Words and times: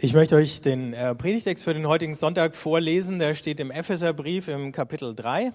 Ich 0.00 0.14
möchte 0.14 0.36
euch 0.36 0.60
den 0.60 0.94
äh, 0.94 1.12
Predigtext 1.12 1.64
für 1.64 1.74
den 1.74 1.88
heutigen 1.88 2.14
Sonntag 2.14 2.54
vorlesen. 2.54 3.18
Der 3.18 3.34
steht 3.34 3.58
im 3.58 3.72
Epheserbrief 3.72 4.46
im 4.46 4.70
Kapitel 4.70 5.12
3. 5.12 5.52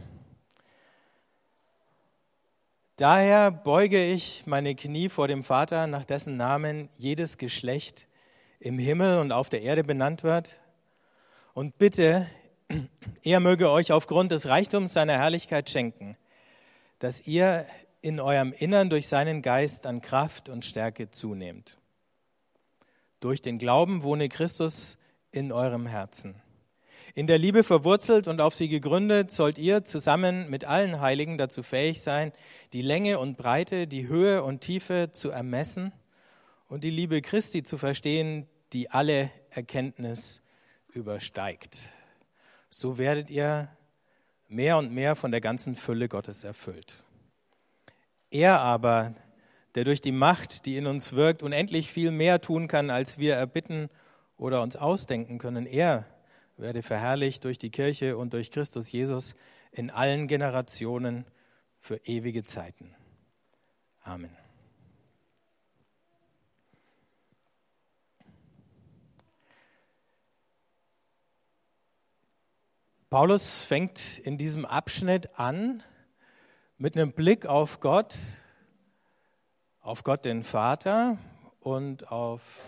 Daher 2.97 3.51
beuge 3.51 4.03
ich 4.03 4.45
meine 4.45 4.75
Knie 4.75 5.07
vor 5.07 5.29
dem 5.29 5.45
Vater, 5.45 5.87
nach 5.87 6.03
dessen 6.03 6.35
Namen 6.35 6.89
jedes 6.97 7.37
Geschlecht 7.37 8.05
im 8.59 8.77
Himmel 8.77 9.19
und 9.19 9.31
auf 9.31 9.47
der 9.47 9.61
Erde 9.61 9.85
benannt 9.85 10.23
wird, 10.23 10.59
und 11.53 11.77
bitte, 11.77 12.27
er 13.23 13.39
möge 13.39 13.69
euch 13.69 13.93
aufgrund 13.93 14.33
des 14.33 14.47
Reichtums 14.47 14.91
seiner 14.91 15.13
Herrlichkeit 15.13 15.69
schenken, 15.69 16.17
dass 16.99 17.25
ihr 17.25 17.65
in 18.01 18.19
eurem 18.19 18.51
Innern 18.51 18.89
durch 18.89 19.07
seinen 19.07 19.41
Geist 19.41 19.85
an 19.85 20.01
Kraft 20.01 20.49
und 20.49 20.65
Stärke 20.65 21.09
zunehmt. 21.11 21.77
Durch 23.23 23.41
den 23.41 23.57
Glauben 23.57 24.03
wohne 24.03 24.27
Christus 24.27 24.97
in 25.31 25.53
eurem 25.53 25.85
Herzen. 25.87 26.35
In 27.15 27.25
der 27.25 27.37
Liebe 27.37 27.63
verwurzelt 27.63 28.27
und 28.27 28.41
auf 28.41 28.53
sie 28.53 28.67
gegründet, 28.67 29.31
sollt 29.31 29.57
ihr 29.57 29.85
zusammen 29.85 30.49
mit 30.49 30.65
allen 30.65 30.99
Heiligen 30.99 31.37
dazu 31.37 31.63
fähig 31.63 32.01
sein, 32.01 32.33
die 32.73 32.81
Länge 32.81 33.19
und 33.19 33.37
Breite, 33.37 33.87
die 33.87 34.09
Höhe 34.09 34.43
und 34.43 34.59
Tiefe 34.59 35.11
zu 35.13 35.29
ermessen 35.29 35.93
und 36.67 36.83
die 36.83 36.89
Liebe 36.89 37.21
Christi 37.21 37.63
zu 37.63 37.77
verstehen, 37.77 38.45
die 38.73 38.91
alle 38.91 39.31
Erkenntnis 39.51 40.41
übersteigt. 40.89 41.79
So 42.67 42.97
werdet 42.97 43.29
ihr 43.29 43.69
mehr 44.49 44.77
und 44.77 44.91
mehr 44.91 45.15
von 45.15 45.31
der 45.31 45.39
ganzen 45.39 45.75
Fülle 45.75 46.09
Gottes 46.09 46.43
erfüllt. 46.43 47.01
Er 48.31 48.59
aber, 48.59 49.15
der 49.75 49.83
durch 49.83 50.01
die 50.01 50.11
Macht, 50.11 50.65
die 50.65 50.77
in 50.77 50.87
uns 50.87 51.13
wirkt, 51.13 51.43
unendlich 51.43 51.91
viel 51.91 52.11
mehr 52.11 52.41
tun 52.41 52.67
kann, 52.67 52.89
als 52.89 53.17
wir 53.17 53.35
erbitten 53.35 53.89
oder 54.37 54.61
uns 54.61 54.75
ausdenken 54.75 55.37
können, 55.37 55.65
er 55.65 56.05
werde 56.57 56.83
verherrlicht 56.83 57.43
durch 57.43 57.57
die 57.57 57.71
Kirche 57.71 58.17
und 58.17 58.33
durch 58.33 58.51
Christus 58.51 58.91
Jesus 58.91 59.35
in 59.71 59.89
allen 59.89 60.27
Generationen 60.27 61.25
für 61.79 61.97
ewige 62.05 62.43
Zeiten. 62.43 62.95
Amen. 64.03 64.35
Paulus 73.09 73.63
fängt 73.63 74.17
in 74.19 74.39
diesem 74.39 74.65
Abschnitt 74.65 75.37
an 75.37 75.83
mit 76.77 76.97
einem 76.97 77.11
Blick 77.11 77.45
auf 77.45 77.79
Gott, 77.79 78.15
auf 79.83 80.05
Gott 80.05 80.23
den 80.23 80.43
Vater 80.43 81.17
und 81.59 82.09
auf 82.09 82.61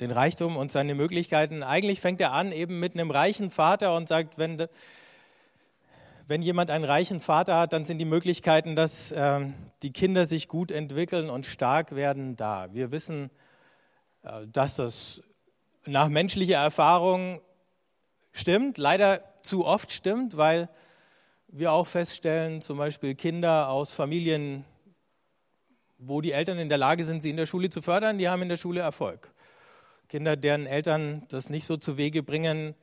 den 0.00 0.10
Reichtum 0.10 0.56
und 0.56 0.72
seine 0.72 0.96
Möglichkeiten. 0.96 1.62
Eigentlich 1.62 2.00
fängt 2.00 2.20
er 2.20 2.32
an 2.32 2.50
eben 2.50 2.80
mit 2.80 2.94
einem 2.94 3.12
reichen 3.12 3.52
Vater 3.52 3.94
und 3.94 4.08
sagt, 4.08 4.38
wenn, 4.38 4.66
wenn 6.26 6.42
jemand 6.42 6.70
einen 6.70 6.84
reichen 6.84 7.20
Vater 7.20 7.56
hat, 7.56 7.72
dann 7.72 7.84
sind 7.84 7.98
die 7.98 8.04
Möglichkeiten, 8.04 8.74
dass 8.74 9.12
äh, 9.12 9.40
die 9.82 9.92
Kinder 9.92 10.26
sich 10.26 10.48
gut 10.48 10.72
entwickeln 10.72 11.30
und 11.30 11.46
stark 11.46 11.94
werden, 11.94 12.34
da. 12.34 12.74
Wir 12.74 12.90
wissen, 12.90 13.30
äh, 14.24 14.48
dass 14.48 14.74
das 14.74 15.22
nach 15.86 16.08
menschlicher 16.08 16.58
Erfahrung 16.58 17.40
stimmt, 18.32 18.78
leider 18.78 19.22
zu 19.40 19.64
oft 19.64 19.92
stimmt, 19.92 20.36
weil 20.36 20.68
wir 21.46 21.70
auch 21.70 21.86
feststellen, 21.86 22.62
zum 22.62 22.78
Beispiel 22.78 23.14
Kinder 23.14 23.68
aus 23.68 23.92
Familien, 23.92 24.64
wo 26.04 26.20
die 26.20 26.32
Eltern 26.32 26.58
in 26.58 26.68
der 26.68 26.78
Lage 26.78 27.04
sind, 27.04 27.22
sie 27.22 27.30
in 27.30 27.36
der 27.36 27.46
Schule 27.46 27.70
zu 27.70 27.80
fördern, 27.80 28.18
die 28.18 28.28
haben 28.28 28.42
in 28.42 28.48
der 28.48 28.56
Schule 28.56 28.80
Erfolg. 28.80 29.30
Kinder, 30.08 30.36
deren 30.36 30.66
Eltern 30.66 31.22
das 31.28 31.48
nicht 31.48 31.64
so 31.64 31.76
zu 31.76 31.96
Wege 31.96 32.22
bringen 32.22 32.74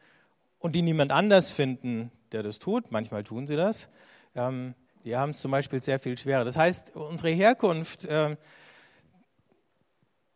und 0.58 0.74
die 0.74 0.82
niemand 0.82 1.12
anders 1.12 1.52
finden, 1.52 2.12
der 2.32 2.44
das 2.44 2.60
tut, 2.60 2.92
manchmal 2.92 3.24
tun 3.24 3.46
sie 3.46 3.56
das, 3.56 3.90
ähm, 4.36 4.74
die 5.04 5.16
haben 5.16 5.32
es 5.32 5.40
zum 5.40 5.52
Beispiel 5.52 5.82
sehr 5.82 6.00
viel 6.00 6.18
schwerer. 6.18 6.44
Das 6.44 6.58
heißt, 6.58 6.96
unsere 6.96 7.30
Herkunft 7.30 8.06
äh, 8.06 8.36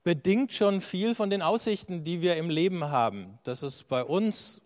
bedingt 0.03 0.53
schon 0.53 0.81
viel 0.81 1.15
von 1.15 1.29
den 1.29 1.41
Aussichten, 1.41 2.03
die 2.03 2.21
wir 2.21 2.35
im 2.35 2.49
Leben 2.49 2.85
haben. 2.85 3.39
Das 3.43 3.63
ist 3.63 3.87
bei 3.87 4.03
uns 4.03 4.61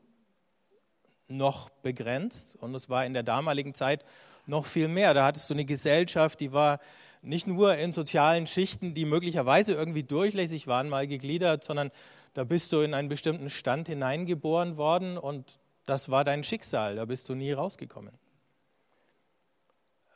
noch 1.27 1.69
begrenzt 1.69 2.55
und 2.59 2.73
es 2.73 2.89
war 2.89 3.05
in 3.05 3.13
der 3.13 3.23
damaligen 3.23 3.73
Zeit 3.73 4.05
noch 4.47 4.65
viel 4.65 4.87
mehr. 4.87 5.13
Da 5.13 5.25
hattest 5.25 5.49
du 5.49 5.53
eine 5.53 5.65
Gesellschaft, 5.65 6.39
die 6.39 6.53
war 6.53 6.79
nicht 7.21 7.47
nur 7.47 7.75
in 7.75 7.93
sozialen 7.93 8.47
Schichten, 8.47 8.93
die 8.93 9.05
möglicherweise 9.05 9.73
irgendwie 9.73 10.03
durchlässig 10.03 10.67
waren, 10.67 10.89
mal 10.89 11.07
gegliedert, 11.07 11.63
sondern 11.63 11.91
da 12.33 12.43
bist 12.43 12.71
du 12.71 12.81
in 12.81 12.93
einen 12.93 13.09
bestimmten 13.09 13.49
Stand 13.49 13.87
hineingeboren 13.87 14.77
worden 14.77 15.17
und 15.17 15.59
das 15.85 16.09
war 16.09 16.23
dein 16.23 16.43
Schicksal, 16.43 16.95
da 16.95 17.05
bist 17.05 17.27
du 17.29 17.35
nie 17.35 17.51
rausgekommen. 17.51 18.13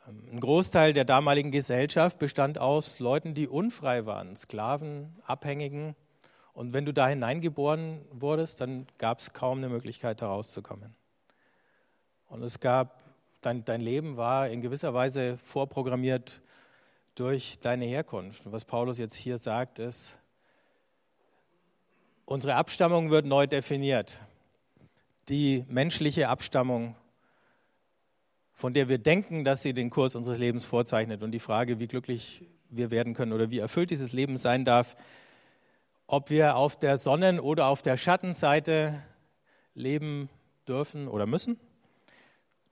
Ähm, 0.08 0.28
ein 0.32 0.40
Großteil 0.40 0.92
der 0.92 1.04
damaligen 1.04 1.50
Gesellschaft 1.50 2.18
bestand 2.18 2.58
aus 2.58 2.98
Leuten, 2.98 3.34
die 3.34 3.48
unfrei 3.48 4.06
waren, 4.06 4.36
Sklaven, 4.36 5.16
Abhängigen. 5.24 5.96
Und 6.52 6.72
wenn 6.72 6.84
du 6.84 6.92
da 6.92 7.08
hineingeboren 7.08 8.04
wurdest, 8.10 8.60
dann 8.60 8.86
gab 8.98 9.20
es 9.20 9.32
kaum 9.32 9.58
eine 9.58 9.68
Möglichkeit, 9.68 10.20
da 10.20 10.28
rauszukommen. 10.28 10.94
Und 12.28 12.42
es 12.42 12.60
gab, 12.60 13.00
dein, 13.42 13.64
dein 13.64 13.80
Leben 13.80 14.16
war 14.16 14.48
in 14.48 14.60
gewisser 14.60 14.94
Weise 14.94 15.36
vorprogrammiert 15.38 16.40
durch 17.14 17.58
deine 17.60 17.84
Herkunft. 17.84 18.46
Und 18.46 18.52
was 18.52 18.64
Paulus 18.64 18.98
jetzt 18.98 19.16
hier 19.16 19.36
sagt, 19.36 19.78
ist, 19.78 20.16
unsere 22.24 22.54
Abstammung 22.54 23.10
wird 23.10 23.26
neu 23.26 23.46
definiert. 23.46 24.20
Die 25.28 25.64
menschliche 25.68 26.28
Abstammung, 26.28 26.96
von 28.52 28.72
der 28.72 28.88
wir 28.88 28.98
denken, 28.98 29.44
dass 29.44 29.62
sie 29.62 29.74
den 29.74 29.90
Kurs 29.90 30.14
unseres 30.14 30.38
Lebens 30.38 30.64
vorzeichnet 30.64 31.22
und 31.22 31.32
die 31.32 31.38
Frage, 31.38 31.78
wie 31.78 31.88
glücklich 31.88 32.44
wir 32.70 32.90
werden 32.90 33.12
können 33.12 33.32
oder 33.32 33.50
wie 33.50 33.58
erfüllt 33.58 33.90
dieses 33.90 34.12
Leben 34.12 34.36
sein 34.36 34.64
darf, 34.64 34.96
ob 36.06 36.30
wir 36.30 36.56
auf 36.56 36.76
der 36.78 36.96
Sonnen- 36.96 37.40
oder 37.40 37.66
auf 37.66 37.82
der 37.82 37.96
Schattenseite 37.96 39.02
leben 39.74 40.30
dürfen 40.66 41.08
oder 41.08 41.26
müssen 41.26 41.58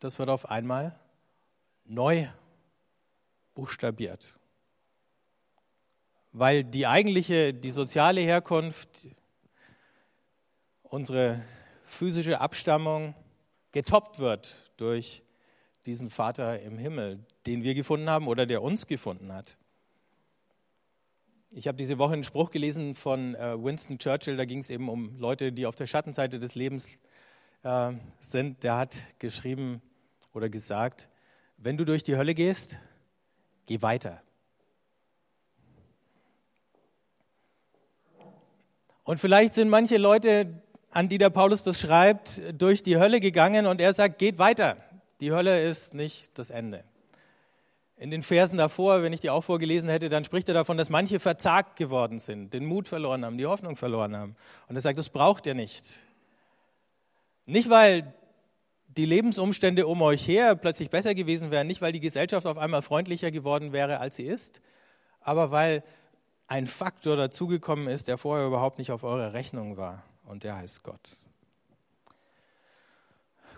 das 0.00 0.19
wird 0.19 0.31
auf 0.31 0.50
einmal 0.50 0.99
neu 1.84 2.27
buchstabiert. 3.55 4.38
Weil 6.33 6.65
die 6.65 6.87
eigentliche, 6.87 7.53
die 7.53 7.71
soziale 7.71 8.21
Herkunft, 8.21 8.89
unsere 10.83 11.43
physische 11.84 12.41
Abstammung 12.41 13.15
getoppt 13.72 14.19
wird 14.19 14.56
durch 14.77 15.22
diesen 15.87 16.10
Vater 16.10 16.60
im 16.60 16.78
Himmel, 16.78 17.25
den 17.47 17.62
wir 17.62 17.75
gefunden 17.75 18.09
haben 18.09 18.28
oder 18.28 18.47
der 18.47 18.62
uns 18.62 18.87
gefunden 18.87 19.33
hat. 19.33 19.56
Ich 21.50 21.66
habe 21.66 21.77
diese 21.77 21.99
Woche 21.99 22.12
einen 22.12 22.25
Spruch 22.25 22.50
gelesen 22.50 22.94
von 22.94 23.34
äh, 23.34 23.60
Winston 23.62 23.99
Churchill, 23.99 24.37
da 24.37 24.44
ging 24.44 24.60
es 24.60 24.71
eben 24.71 24.89
um 24.89 25.19
Leute, 25.19 25.53
die 25.53 25.66
auf 25.66 25.75
der 25.75 25.89
Schattenseite 25.89 26.39
des 26.39 26.55
Lebens 26.55 27.00
äh, 27.65 27.93
sind. 28.21 28.62
Der 28.62 28.77
hat 28.77 28.94
geschrieben, 29.19 29.83
oder 30.32 30.48
gesagt, 30.48 31.08
wenn 31.56 31.76
du 31.76 31.84
durch 31.84 32.02
die 32.02 32.16
Hölle 32.16 32.34
gehst, 32.34 32.78
geh 33.66 33.82
weiter. 33.82 34.22
Und 39.04 39.18
vielleicht 39.18 39.54
sind 39.54 39.68
manche 39.68 39.96
Leute, 39.96 40.62
an 40.91 41.08
die 41.08 41.18
der 41.18 41.30
Paulus 41.30 41.64
das 41.64 41.80
schreibt, 41.80 42.41
durch 42.60 42.82
die 42.82 42.96
Hölle 42.96 43.20
gegangen 43.20 43.66
und 43.66 43.80
er 43.80 43.92
sagt, 43.92 44.18
geht 44.18 44.38
weiter. 44.38 44.76
Die 45.20 45.32
Hölle 45.32 45.62
ist 45.68 45.94
nicht 45.94 46.38
das 46.38 46.50
Ende. 46.50 46.84
In 47.97 48.10
den 48.10 48.22
Versen 48.22 48.56
davor, 48.56 49.02
wenn 49.02 49.12
ich 49.12 49.20
die 49.20 49.28
auch 49.28 49.44
vorgelesen 49.44 49.91
hätte, 49.91 50.08
dann 50.08 50.24
spricht 50.24 50.48
er 50.48 50.54
davon, 50.54 50.78
dass 50.78 50.88
manche 50.88 51.20
verzagt 51.20 51.76
geworden 51.76 52.18
sind, 52.18 52.54
den 52.54 52.64
Mut 52.64 52.88
verloren 52.88 53.24
haben, 53.24 53.36
die 53.36 53.47
Hoffnung 53.47 53.76
verloren 53.76 54.16
haben. 54.16 54.36
Und 54.68 54.76
er 54.76 54.80
sagt, 54.80 54.98
das 54.98 55.10
braucht 55.10 55.44
ihr 55.44 55.54
nicht. 55.54 55.84
Nicht, 57.44 57.68
weil 57.68 58.15
die 58.97 59.07
Lebensumstände 59.07 59.87
um 59.87 60.03
euch 60.03 60.27
her 60.27 60.57
plötzlich 60.57 60.91
besser 60.91 61.15
gewesen 61.15 61.51
wären, 61.51 61.66
nicht 61.66 61.81
weil 61.81 61.92
die 61.92 62.01
Gesellschaft 62.01 62.47
auf 62.47 62.59
einmal 62.59 62.83
freundlicher 62.83 63.31
geworden 63.31 63.72
wäre, 63.72 63.98
als 63.98 64.16
sie 64.16 64.27
ist, 64.27 64.60
aber 65.21 65.51
weil 65.51 65.84
ein 66.48 66.66
Faktor 66.66 67.16
dazugekommen 67.16 67.87
ist, 67.87 68.09
der 68.09 68.19
vorher 68.19 68.47
überhaupt 68.47 68.78
nicht 68.78 68.91
auf 68.91 69.04
eurer 69.04 69.33
Rechnung 69.33 69.77
war. 69.77 70.03
Und 70.25 70.42
der 70.42 70.57
heißt 70.57 70.83
Gott. 70.83 71.01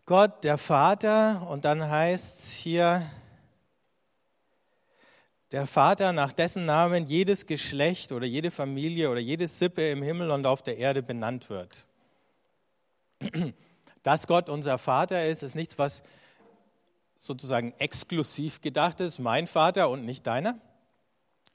Gott, 0.05 0.45
der 0.45 0.59
Vater, 0.59 1.47
und 1.49 1.65
dann 1.65 1.89
heißt 1.89 2.41
es 2.41 2.53
hier, 2.53 3.03
der 5.53 5.67
Vater, 5.67 6.13
nach 6.13 6.33
dessen 6.33 6.65
Namen 6.65 7.07
jedes 7.07 7.47
Geschlecht 7.47 8.13
oder 8.13 8.27
jede 8.27 8.51
Familie 8.51 9.11
oder 9.11 9.21
jede 9.21 9.47
Sippe 9.47 9.91
im 9.91 10.03
Himmel 10.03 10.31
und 10.31 10.45
auf 10.47 10.63
der 10.63 10.77
Erde 10.77 11.03
benannt 11.03 11.49
wird. 11.49 11.87
Dass 14.03 14.27
Gott 14.27 14.49
unser 14.49 14.79
Vater 14.79 15.27
ist, 15.27 15.43
ist 15.43 15.55
nichts, 15.55 15.79
was 15.79 16.03
sozusagen 17.19 17.73
exklusiv 17.79 18.61
gedacht 18.61 19.01
ist, 19.01 19.19
mein 19.19 19.47
Vater 19.47 19.89
und 19.89 20.05
nicht 20.05 20.27
deiner. 20.27 20.59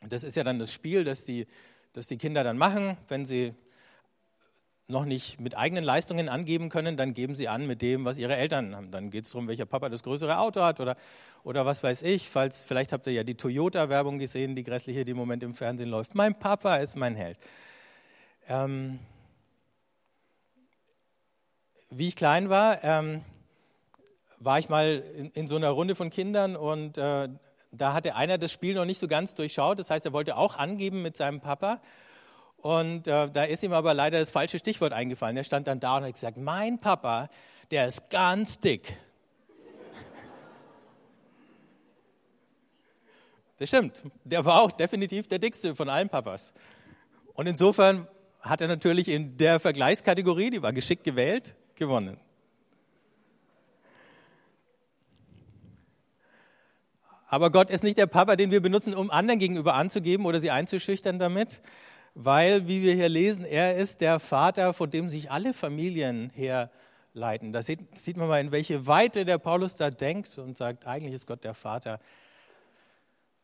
Das 0.07 0.23
ist 0.23 0.37
ja 0.37 0.43
dann 0.43 0.59
das 0.59 0.71
Spiel, 0.71 1.03
das 1.03 1.25
die, 1.25 1.47
das 1.93 2.07
die 2.07 2.17
Kinder 2.17 2.43
dann 2.43 2.57
machen, 2.57 2.97
wenn 3.09 3.25
sie 3.25 3.53
noch 4.87 5.03
nicht 5.03 5.41
mit 5.41 5.57
eigenen 5.57 5.83
Leistungen 5.83 6.29
angeben 6.29 6.69
können, 6.69 6.95
dann 6.95 7.13
geben 7.13 7.35
sie 7.35 7.49
an 7.49 7.67
mit 7.67 7.81
dem, 7.81 8.05
was 8.05 8.17
ihre 8.17 8.37
Eltern 8.37 8.73
haben. 8.73 8.89
Dann 8.89 9.11
geht 9.11 9.25
es 9.25 9.31
darum, 9.31 9.49
welcher 9.49 9.65
Papa 9.65 9.89
das 9.89 10.01
größere 10.01 10.37
Auto 10.37 10.61
hat 10.61 10.79
oder, 10.79 10.95
oder 11.43 11.65
was 11.65 11.83
weiß 11.83 12.03
ich. 12.03 12.29
Falls, 12.29 12.63
vielleicht 12.63 12.93
habt 12.93 13.05
ihr 13.07 13.13
ja 13.13 13.25
die 13.25 13.35
Toyota-Werbung 13.35 14.17
gesehen, 14.17 14.55
die 14.55 14.63
grässliche, 14.63 15.03
die 15.03 15.11
im 15.11 15.17
Moment 15.17 15.43
im 15.43 15.53
Fernsehen 15.53 15.89
läuft. 15.89 16.15
Mein 16.15 16.39
Papa 16.39 16.77
ist 16.77 16.95
mein 16.95 17.15
Held. 17.15 17.37
Ähm, 18.47 18.99
wie 21.89 22.07
ich 22.07 22.15
klein 22.15 22.49
war, 22.49 22.83
ähm, 22.83 23.23
war 24.39 24.59
ich 24.59 24.69
mal 24.69 25.03
in, 25.15 25.31
in, 25.31 25.47
so 25.47 25.55
einer 25.55 25.69
Runde 25.69 25.95
von 25.95 26.09
Kindern 26.09 26.55
und 26.55 26.97
äh, 26.97 27.29
da 27.71 27.93
hatte 27.93 28.15
einer 28.15 28.37
das 28.37 28.51
Spiel 28.51 28.75
noch 28.75 28.85
nicht 28.85 28.99
so 28.99 29.07
ganz 29.07 29.35
durchschaut. 29.35 29.79
Das 29.79 29.89
heißt, 29.89 30.05
er 30.05 30.13
wollte 30.13 30.37
auch 30.37 30.55
angeben 30.55 31.01
mit 31.01 31.17
seinem 31.17 31.41
Papa. 31.41 31.81
Und 32.57 33.07
äh, 33.07 33.29
da 33.29 33.43
ist 33.43 33.63
ihm 33.63 33.73
aber 33.73 33.93
leider 33.93 34.19
das 34.19 34.29
falsche 34.29 34.59
Stichwort 34.59 34.93
eingefallen. 34.93 35.37
Er 35.37 35.43
stand 35.43 35.67
dann 35.67 35.79
da 35.79 35.97
und 35.97 36.03
hat 36.03 36.13
gesagt, 36.13 36.37
mein 36.37 36.79
Papa, 36.79 37.29
der 37.71 37.87
ist 37.87 38.09
ganz 38.09 38.59
dick. 38.59 38.97
Das 43.59 43.69
stimmt. 43.69 43.95
Der 44.23 44.45
war 44.45 44.61
auch 44.61 44.71
definitiv 44.71 45.27
der 45.27 45.39
dickste 45.39 45.75
von 45.75 45.89
allen 45.89 46.09
Papas. 46.09 46.53
Und 47.33 47.47
insofern 47.47 48.07
hat 48.41 48.61
er 48.61 48.67
natürlich 48.67 49.07
in 49.07 49.37
der 49.37 49.59
Vergleichskategorie, 49.59 50.51
die 50.51 50.61
war 50.61 50.73
geschickt 50.73 51.03
gewählt, 51.03 51.55
gewonnen. 51.77 52.17
Aber 57.29 57.51
Gott 57.51 57.69
ist 57.69 57.83
nicht 57.83 57.97
der 57.97 58.07
Papa, 58.07 58.35
den 58.37 58.51
wir 58.51 58.61
benutzen, 58.61 58.93
um 58.93 59.11
anderen 59.11 59.39
gegenüber 59.39 59.73
anzugeben 59.73 60.25
oder 60.25 60.39
sie 60.39 60.49
einzuschüchtern 60.49 61.19
damit, 61.19 61.61
weil, 62.15 62.67
wie 62.67 62.83
wir 62.83 62.95
hier 62.95 63.09
lesen, 63.09 63.43
er 63.43 63.75
ist 63.75 64.01
der 64.01 64.19
Vater, 64.19 64.73
von 64.73 64.89
dem 64.89 65.09
sich 65.09 65.29
alle 65.29 65.53
Familien 65.53 66.31
herleiten. 66.33 67.51
Da 67.51 67.61
sieht, 67.61 67.97
sieht 67.97 68.15
man 68.15 68.29
mal, 68.29 68.39
in 68.39 68.51
welche 68.51 68.87
Weite 68.87 69.25
der 69.25 69.37
Paulus 69.37 69.75
da 69.75 69.89
denkt 69.91 70.37
und 70.37 70.57
sagt, 70.57 70.87
eigentlich 70.87 71.13
ist 71.13 71.27
Gott 71.27 71.43
der 71.43 71.53
Vater 71.53 71.99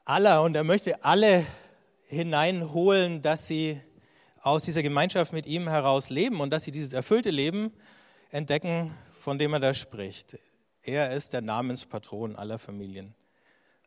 aller 0.06 0.44
und 0.44 0.56
er 0.56 0.64
möchte 0.64 1.04
alle 1.04 1.46
hineinholen, 2.08 3.22
dass 3.22 3.48
sie 3.48 3.82
aus 4.42 4.64
dieser 4.64 4.84
Gemeinschaft 4.84 5.34
mit 5.34 5.46
ihm 5.46 5.70
heraus 5.70 6.10
leben 6.10 6.42
und 6.42 6.52
dass 6.52 6.64
sie 6.64 6.72
dieses 6.72 6.94
erfüllte 6.94 7.32
Leben 7.32 7.72
entdecken, 8.34 8.92
von 9.20 9.38
dem 9.38 9.54
er 9.54 9.60
da 9.60 9.74
spricht. 9.74 10.38
Er 10.82 11.12
ist 11.12 11.34
der 11.34 11.42
Namenspatron 11.42 12.36
aller 12.36 12.58
Familien. 12.58 13.14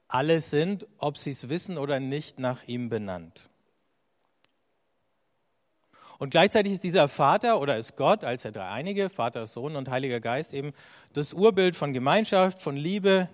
Alle 0.09 0.41
sind, 0.41 0.87
ob 0.99 1.19
sie 1.19 1.31
es 1.31 1.49
wissen 1.49 1.77
oder 1.77 1.99
nicht, 1.99 2.39
nach 2.39 2.63
ihm 2.67 2.89
benannt. 2.89 3.51
Und 6.19 6.31
gleichzeitig 6.31 6.73
ist 6.73 6.85
dieser 6.85 7.09
Vater 7.09 7.61
oder 7.61 7.77
ist 7.77 7.97
Gott 7.97 8.25
als 8.25 8.43
der 8.43 8.53
Dreieinige, 8.53 9.11
Vater, 9.11 9.47
Sohn 9.47 9.77
und 9.77 9.91
Heiliger 9.91 10.21
Geist 10.21 10.55
eben 10.55 10.73
das 11.13 11.35
Urbild 11.35 11.77
von 11.77 11.93
Gemeinschaft, 11.93 12.59
von 12.59 12.77
Liebe, 12.77 13.29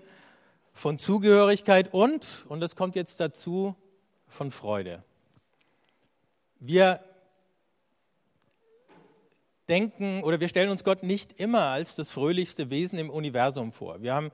von 0.73 0.99
Zugehörigkeit 0.99 1.93
und, 1.93 2.47
und 2.49 2.61
das 2.61 2.75
kommt 2.75 2.97
jetzt 2.97 3.21
dazu, 3.21 3.77
von 4.27 4.51
Freude. 4.51 5.05
Wir 6.59 7.05
denken 9.73 10.23
oder 10.23 10.39
wir 10.39 10.49
stellen 10.49 10.69
uns 10.69 10.85
Gott 10.85 11.03
nicht 11.03 11.41
immer 11.41 11.69
als 11.69 11.97
das 11.97 12.11
fröhlichste 12.11 12.69
Wesen 12.69 12.99
im 12.99 13.09
Universum 13.09 13.73
vor. 13.73 14.03
Wir 14.03 14.13
haben 14.13 14.31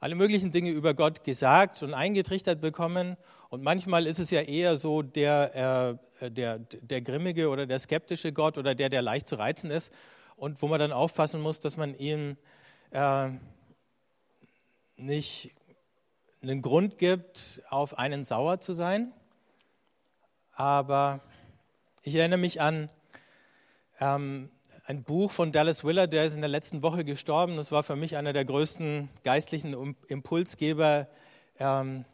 alle 0.00 0.14
möglichen 0.14 0.52
Dinge 0.52 0.68
über 0.68 0.92
Gott 0.92 1.24
gesagt 1.24 1.82
und 1.82 1.94
eingetrichtert 1.94 2.60
bekommen 2.60 3.16
und 3.48 3.62
manchmal 3.62 4.06
ist 4.06 4.18
es 4.18 4.30
ja 4.30 4.42
eher 4.42 4.76
so 4.76 5.00
der, 5.00 5.98
äh, 6.20 6.30
der, 6.30 6.58
der 6.58 7.00
grimmige 7.00 7.48
oder 7.48 7.64
der 7.64 7.78
skeptische 7.78 8.34
Gott 8.34 8.58
oder 8.58 8.74
der, 8.74 8.90
der 8.90 9.00
leicht 9.00 9.28
zu 9.28 9.36
reizen 9.36 9.70
ist 9.70 9.90
und 10.36 10.60
wo 10.60 10.68
man 10.68 10.78
dann 10.78 10.92
aufpassen 10.92 11.40
muss, 11.40 11.58
dass 11.58 11.78
man 11.78 11.94
ihm 11.94 12.36
äh, 12.90 13.30
nicht 14.96 15.54
einen 16.42 16.60
Grund 16.60 16.98
gibt, 16.98 17.62
auf 17.70 17.96
einen 17.96 18.24
sauer 18.24 18.60
zu 18.60 18.74
sein. 18.74 19.10
Aber 20.52 21.20
ich 22.02 22.14
erinnere 22.16 22.38
mich 22.38 22.60
an 22.60 22.90
ähm, 24.00 24.50
ein 24.84 25.04
Buch 25.04 25.30
von 25.30 25.52
Dallas 25.52 25.84
Willard, 25.84 26.12
der 26.12 26.24
ist 26.24 26.34
in 26.34 26.40
der 26.40 26.48
letzten 26.48 26.82
Woche 26.82 27.04
gestorben. 27.04 27.56
Das 27.56 27.70
war 27.70 27.82
für 27.82 27.96
mich 27.96 28.16
einer 28.16 28.32
der 28.32 28.44
größten 28.44 29.08
geistlichen 29.22 29.96
Impulsgeber 30.08 31.06
ähm, 31.58 32.04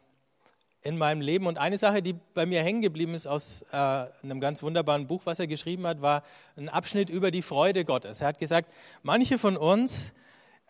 in 0.81 0.97
meinem 0.97 1.21
Leben. 1.21 1.47
Und 1.47 1.57
eine 1.57 1.77
Sache, 1.77 2.01
die 2.01 2.13
bei 2.33 2.45
mir 2.45 2.61
hängen 2.61 2.81
geblieben 2.81 3.15
ist 3.15 3.27
aus 3.27 3.63
äh, 3.71 3.75
einem 3.75 4.39
ganz 4.39 4.61
wunderbaren 4.61 5.07
Buch, 5.07 5.21
was 5.25 5.39
er 5.39 5.47
geschrieben 5.47 5.87
hat, 5.87 6.01
war 6.01 6.23
ein 6.57 6.69
Abschnitt 6.69 7.09
über 7.09 7.31
die 7.31 7.41
Freude 7.41 7.85
Gottes. 7.85 8.21
Er 8.21 8.27
hat 8.27 8.39
gesagt, 8.39 8.71
manche 9.01 9.39
von 9.39 9.57
uns 9.57 10.13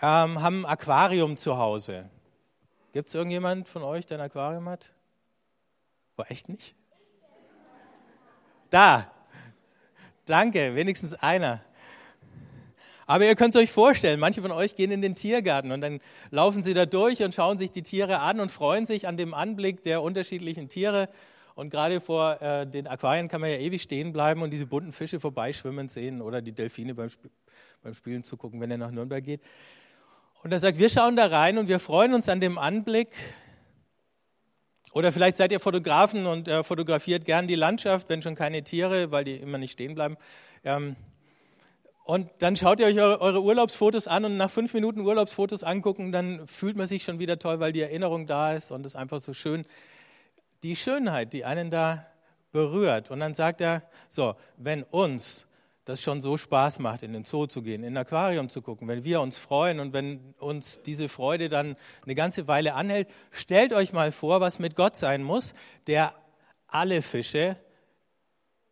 ähm, 0.02 0.42
haben 0.42 0.66
ein 0.66 0.72
Aquarium 0.72 1.36
zu 1.36 1.58
Hause. 1.58 2.10
Gibt 2.94 3.10
es 3.10 3.14
irgendjemand 3.14 3.68
von 3.68 3.84
euch, 3.84 4.08
der 4.08 4.20
ein 4.20 4.24
Aquarium 4.24 4.70
hat? 4.70 4.94
War 6.16 6.32
echt 6.32 6.50
nicht? 6.50 6.76
Da. 8.70 9.12
Danke, 10.26 10.76
wenigstens 10.76 11.14
einer. 11.16 11.62
Aber 13.10 13.26
ihr 13.26 13.34
könnt 13.34 13.56
es 13.56 13.60
euch 13.60 13.72
vorstellen, 13.72 14.20
manche 14.20 14.40
von 14.40 14.52
euch 14.52 14.76
gehen 14.76 14.92
in 14.92 15.02
den 15.02 15.16
Tiergarten 15.16 15.72
und 15.72 15.82
dann 15.82 16.00
laufen 16.30 16.62
sie 16.62 16.76
da 16.76 16.86
durch 16.86 17.24
und 17.24 17.34
schauen 17.34 17.58
sich 17.58 17.72
die 17.72 17.82
Tiere 17.82 18.20
an 18.20 18.40
und 18.40 18.52
freuen 18.52 18.86
sich 18.86 19.08
an 19.08 19.18
dem 19.18 19.34
Anblick 19.34 19.82
der 19.82 20.04
unterschiedlichen 20.04 20.70
Tiere. 20.70 21.10
Und 21.56 21.72
gerade 21.72 22.02
vor 22.02 22.40
äh, 22.40 22.68
den 22.68 22.86
Aquarien 22.86 23.28
kann 23.28 23.42
man 23.42 23.50
ja 23.50 23.58
ewig 23.58 23.82
stehen 23.82 24.14
bleiben 24.14 24.44
und 24.44 24.52
diese 24.52 24.68
bunten 24.68 24.92
Fische 24.92 25.20
vorbeischwimmen 25.20 25.90
sehen 25.90 26.22
oder 26.22 26.44
die 26.44 26.52
Delfine 26.52 26.94
beim, 26.94 27.08
Sp 27.10 27.34
beim 27.82 27.96
Spielen 27.96 28.24
zugucken, 28.24 28.62
wenn 28.62 28.70
er 28.70 28.78
nach 28.78 28.92
Nürnberg 28.92 29.24
geht. 29.24 29.42
Und 30.44 30.52
er 30.52 30.60
sagt, 30.60 30.78
wir 30.78 30.90
schauen 30.90 31.16
da 31.16 31.26
rein 31.26 31.58
und 31.58 31.68
wir 31.68 31.80
freuen 31.80 32.14
uns 32.14 32.30
an 32.30 32.40
dem 32.40 32.60
Anblick. 32.60 33.10
Oder 34.94 35.12
vielleicht 35.12 35.38
seid 35.38 35.52
ihr 35.52 35.60
Fotografen 35.60 36.28
und 36.28 36.48
äh, 36.48 36.64
fotografiert 36.64 37.26
gern 37.26 37.48
die 37.48 37.56
Landschaft, 37.56 38.08
wenn 38.08 38.22
schon 38.22 38.36
keine 38.36 38.64
Tiere, 38.64 39.10
weil 39.10 39.24
die 39.24 39.38
immer 39.38 39.58
nicht 39.58 39.72
stehen 39.72 39.96
bleiben. 39.96 40.16
Ähm, 40.64 40.96
und 42.10 42.28
dann 42.40 42.56
schaut 42.56 42.80
ihr 42.80 42.88
euch 42.88 43.00
eure 43.00 43.44
Urlaubsfotos 43.44 44.08
an 44.08 44.26
und 44.26 44.36
nach 44.36 44.50
fünf 44.50 44.74
Minuten 44.74 45.02
Urlaubsfotos 45.02 45.64
angucken, 45.64 46.12
dann 46.12 46.48
fühlt 46.48 46.76
man 46.76 46.88
sich 46.88 47.04
schon 47.04 47.20
wieder 47.20 47.38
toll, 47.38 47.60
weil 47.60 47.72
die 47.72 47.82
Erinnerung 47.82 48.26
da 48.26 48.54
ist 48.54 48.72
und 48.72 48.84
es 48.84 48.96
einfach 48.96 49.20
so 49.20 49.32
schön. 49.32 49.64
Die 50.64 50.76
Schönheit, 50.76 51.34
die 51.34 51.46
einen 51.46 51.70
da 51.70 52.08
berührt. 52.52 53.12
Und 53.12 53.20
dann 53.20 53.36
sagt 53.36 53.62
er, 53.62 53.84
so, 54.08 54.34
wenn 54.58 54.82
uns 54.82 55.46
das 55.86 56.02
schon 56.02 56.20
so 56.20 56.36
Spaß 56.36 56.80
macht, 56.80 57.04
in 57.04 57.14
den 57.14 57.26
Zoo 57.26 57.46
zu 57.46 57.62
gehen, 57.62 57.84
in 57.84 57.94
ein 57.94 57.98
Aquarium 57.98 58.50
zu 58.50 58.64
gucken, 58.64 58.88
wenn 58.88 59.04
wir 59.04 59.22
uns 59.22 59.38
freuen 59.38 59.80
und 59.80 59.94
wenn 59.94 60.34
uns 60.40 60.82
diese 60.82 61.10
Freude 61.10 61.48
dann 61.48 61.76
eine 62.06 62.16
ganze 62.16 62.48
Weile 62.48 62.74
anhält, 62.74 63.08
stellt 63.30 63.72
euch 63.72 63.94
mal 63.94 64.12
vor, 64.12 64.42
was 64.42 64.58
mit 64.58 64.76
Gott 64.76 64.98
sein 64.98 65.22
muss, 65.22 65.54
der 65.86 66.16
alle 66.66 67.04
Fische 67.04 67.56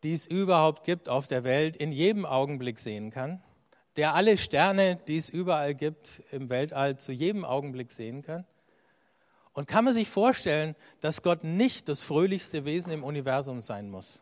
die 0.03 0.13
es 0.13 0.25
überhaupt 0.25 0.83
gibt 0.83 1.09
auf 1.09 1.27
der 1.27 1.43
Welt, 1.43 1.75
in 1.75 1.91
jedem 1.91 2.25
Augenblick 2.25 2.79
sehen 2.79 3.09
kann, 3.09 3.41
der 3.95 4.13
alle 4.13 4.37
Sterne, 4.37 4.97
die 5.07 5.17
es 5.17 5.29
überall 5.29 5.73
gibt 5.73 6.21
im 6.31 6.49
Weltall, 6.49 6.97
zu 6.97 7.11
jedem 7.11 7.43
Augenblick 7.45 7.91
sehen 7.91 8.21
kann. 8.21 8.45
Und 9.53 9.67
kann 9.67 9.85
man 9.85 9.93
sich 9.93 10.07
vorstellen, 10.07 10.75
dass 10.99 11.23
Gott 11.23 11.43
nicht 11.43 11.89
das 11.89 12.01
fröhlichste 12.01 12.63
Wesen 12.63 12.91
im 12.91 13.03
Universum 13.03 13.59
sein 13.59 13.89
muss? 13.89 14.21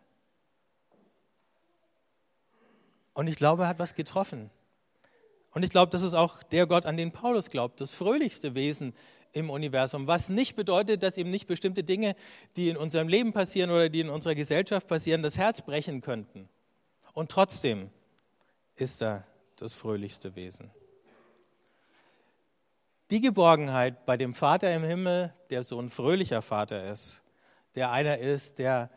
Und 3.13 3.27
ich 3.27 3.35
glaube, 3.35 3.63
er 3.63 3.69
hat 3.69 3.79
was 3.79 3.95
getroffen. 3.95 4.49
Und 5.51 5.63
ich 5.63 5.69
glaube, 5.69 5.89
das 5.89 6.03
ist 6.03 6.13
auch 6.13 6.43
der 6.43 6.67
Gott, 6.67 6.85
an 6.85 6.95
den 6.95 7.11
Paulus 7.11 7.49
glaubt, 7.49 7.81
das 7.81 7.93
fröhlichste 7.93 8.55
Wesen 8.55 8.93
im 9.35 9.49
Universum. 9.49 10.07
Was 10.07 10.29
nicht 10.29 10.55
bedeutet, 10.55 11.03
dass 11.03 11.17
eben 11.17 11.29
nicht 11.29 11.45
bestimmte 11.45 11.83
Dinge, 11.83 12.15
die 12.55 12.69
in 12.69 12.77
unserem 12.77 13.09
Leben 13.09 13.33
passieren 13.33 13.69
oder 13.69 13.89
die 13.89 13.99
in 13.99 14.09
unserer 14.09 14.33
Gesellschaft 14.33 14.87
passieren, 14.87 15.21
das 15.21 15.37
Herz 15.37 15.61
brechen 15.61 16.01
könnten. 16.01 16.49
Und 17.13 17.29
trotzdem 17.29 17.89
ist 18.77 19.01
er 19.01 19.25
das 19.57 19.73
fröhlichste 19.73 20.35
Wesen. 20.35 20.71
Die 23.11 23.21
Geborgenheit 23.21 24.05
bei 24.05 24.17
dem 24.17 24.33
Vater 24.33 24.73
im 24.73 24.83
Himmel, 24.83 25.33
der 25.49 25.63
so 25.63 25.79
ein 25.79 25.89
fröhlicher 25.89 26.41
Vater 26.41 26.91
ist, 26.91 27.21
der 27.75 27.91
einer 27.91 28.17
ist, 28.17 28.57
der 28.57 28.89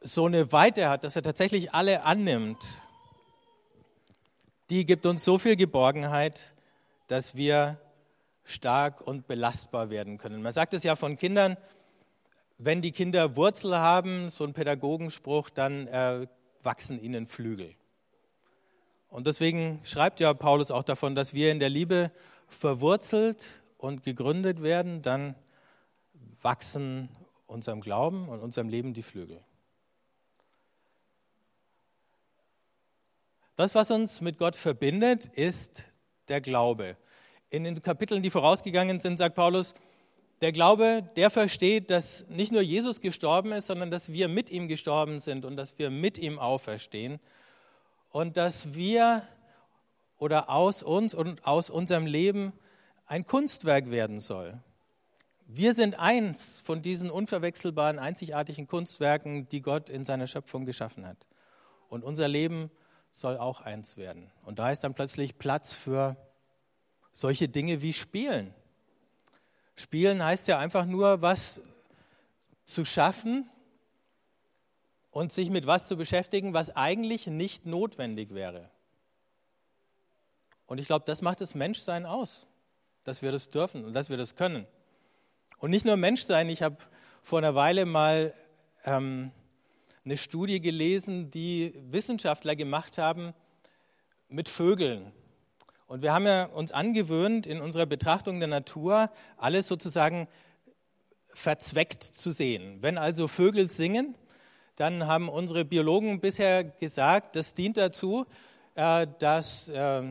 so 0.00 0.26
eine 0.26 0.50
Weite 0.52 0.88
hat, 0.88 1.04
dass 1.04 1.16
er 1.16 1.22
tatsächlich 1.22 1.72
alle 1.72 2.02
annimmt, 2.02 2.58
die 4.68 4.84
gibt 4.84 5.06
uns 5.06 5.24
so 5.24 5.38
viel 5.38 5.56
Geborgenheit, 5.56 6.54
dass 7.06 7.36
wir 7.36 7.80
stark 8.48 9.00
und 9.00 9.26
belastbar 9.26 9.90
werden 9.90 10.18
können. 10.18 10.42
Man 10.42 10.52
sagt 10.52 10.74
es 10.74 10.82
ja 10.82 10.96
von 10.96 11.16
Kindern, 11.16 11.56
wenn 12.56 12.82
die 12.82 12.92
Kinder 12.92 13.36
Wurzel 13.36 13.76
haben, 13.76 14.30
so 14.30 14.44
ein 14.44 14.52
Pädagogenspruch, 14.52 15.50
dann 15.50 15.86
äh, 15.86 16.26
wachsen 16.62 17.00
ihnen 17.00 17.26
Flügel. 17.26 17.74
Und 19.08 19.26
deswegen 19.26 19.80
schreibt 19.84 20.20
ja 20.20 20.34
Paulus 20.34 20.70
auch 20.70 20.82
davon, 20.82 21.14
dass 21.14 21.32
wir 21.32 21.52
in 21.52 21.60
der 21.60 21.70
Liebe 21.70 22.10
verwurzelt 22.48 23.44
und 23.76 24.02
gegründet 24.02 24.62
werden, 24.62 25.02
dann 25.02 25.34
wachsen 26.42 27.08
unserem 27.46 27.80
Glauben 27.80 28.28
und 28.28 28.40
unserem 28.40 28.68
Leben 28.68 28.92
die 28.92 29.02
Flügel. 29.02 29.40
Das, 33.56 33.74
was 33.74 33.90
uns 33.90 34.20
mit 34.20 34.38
Gott 34.38 34.56
verbindet, 34.56 35.26
ist 35.26 35.84
der 36.28 36.40
Glaube. 36.40 36.96
In 37.50 37.64
den 37.64 37.80
Kapiteln, 37.80 38.22
die 38.22 38.30
vorausgegangen 38.30 39.00
sind, 39.00 39.16
sagt 39.16 39.34
Paulus, 39.34 39.74
der 40.40 40.52
Glaube, 40.52 41.02
der 41.16 41.30
versteht, 41.30 41.90
dass 41.90 42.28
nicht 42.28 42.52
nur 42.52 42.60
Jesus 42.60 43.00
gestorben 43.00 43.52
ist, 43.52 43.66
sondern 43.66 43.90
dass 43.90 44.12
wir 44.12 44.28
mit 44.28 44.50
ihm 44.50 44.68
gestorben 44.68 45.18
sind 45.18 45.44
und 45.44 45.56
dass 45.56 45.78
wir 45.78 45.90
mit 45.90 46.18
ihm 46.18 46.38
auferstehen 46.38 47.18
und 48.10 48.36
dass 48.36 48.74
wir 48.74 49.22
oder 50.18 50.50
aus 50.50 50.82
uns 50.82 51.14
und 51.14 51.44
aus 51.46 51.70
unserem 51.70 52.06
Leben 52.06 52.52
ein 53.06 53.26
Kunstwerk 53.26 53.90
werden 53.90 54.20
soll. 54.20 54.60
Wir 55.46 55.72
sind 55.72 55.98
eins 55.98 56.60
von 56.60 56.82
diesen 56.82 57.10
unverwechselbaren, 57.10 57.98
einzigartigen 57.98 58.66
Kunstwerken, 58.66 59.48
die 59.48 59.62
Gott 59.62 59.88
in 59.88 60.04
seiner 60.04 60.26
Schöpfung 60.26 60.66
geschaffen 60.66 61.06
hat. 61.06 61.16
Und 61.88 62.04
unser 62.04 62.28
Leben 62.28 62.70
soll 63.12 63.38
auch 63.38 63.62
eins 63.62 63.96
werden. 63.96 64.30
Und 64.44 64.58
da 64.58 64.70
ist 64.70 64.84
dann 64.84 64.92
plötzlich 64.92 65.38
Platz 65.38 65.72
für 65.72 66.16
solche 67.18 67.48
Dinge 67.48 67.82
wie 67.82 67.92
Spielen. 67.92 68.54
Spielen 69.74 70.22
heißt 70.24 70.46
ja 70.46 70.60
einfach 70.60 70.84
nur, 70.84 71.20
was 71.20 71.60
zu 72.64 72.84
schaffen 72.84 73.50
und 75.10 75.32
sich 75.32 75.50
mit 75.50 75.66
was 75.66 75.88
zu 75.88 75.96
beschäftigen, 75.96 76.54
was 76.54 76.76
eigentlich 76.76 77.26
nicht 77.26 77.66
notwendig 77.66 78.34
wäre. 78.34 78.70
Und 80.66 80.78
ich 80.78 80.86
glaube, 80.86 81.06
das 81.06 81.20
macht 81.20 81.40
das 81.40 81.56
Menschsein 81.56 82.06
aus, 82.06 82.46
dass 83.02 83.20
wir 83.20 83.32
das 83.32 83.50
dürfen 83.50 83.84
und 83.84 83.94
dass 83.94 84.10
wir 84.10 84.16
das 84.16 84.36
können. 84.36 84.68
Und 85.58 85.70
nicht 85.70 85.84
nur 85.84 85.96
Menschsein, 85.96 86.48
ich 86.48 86.62
habe 86.62 86.76
vor 87.24 87.38
einer 87.40 87.56
Weile 87.56 87.84
mal 87.84 88.32
ähm, 88.84 89.32
eine 90.04 90.16
Studie 90.18 90.60
gelesen, 90.60 91.32
die 91.32 91.74
Wissenschaftler 91.90 92.54
gemacht 92.54 92.96
haben 92.96 93.34
mit 94.28 94.48
Vögeln. 94.48 95.10
Und 95.88 96.02
wir 96.02 96.12
haben 96.12 96.26
ja 96.26 96.44
uns 96.44 96.70
angewöhnt, 96.70 97.46
in 97.46 97.62
unserer 97.62 97.86
Betrachtung 97.86 98.40
der 98.40 98.48
Natur 98.48 99.10
alles 99.38 99.66
sozusagen 99.68 100.28
verzweckt 101.32 102.02
zu 102.02 102.30
sehen. 102.30 102.82
Wenn 102.82 102.98
also 102.98 103.26
Vögel 103.26 103.70
singen, 103.70 104.14
dann 104.76 105.06
haben 105.06 105.30
unsere 105.30 105.64
Biologen 105.64 106.20
bisher 106.20 106.62
gesagt, 106.62 107.36
das 107.36 107.54
dient 107.54 107.78
dazu, 107.78 108.26
äh, 108.74 109.06
dass 109.18 109.70
äh, 109.70 110.02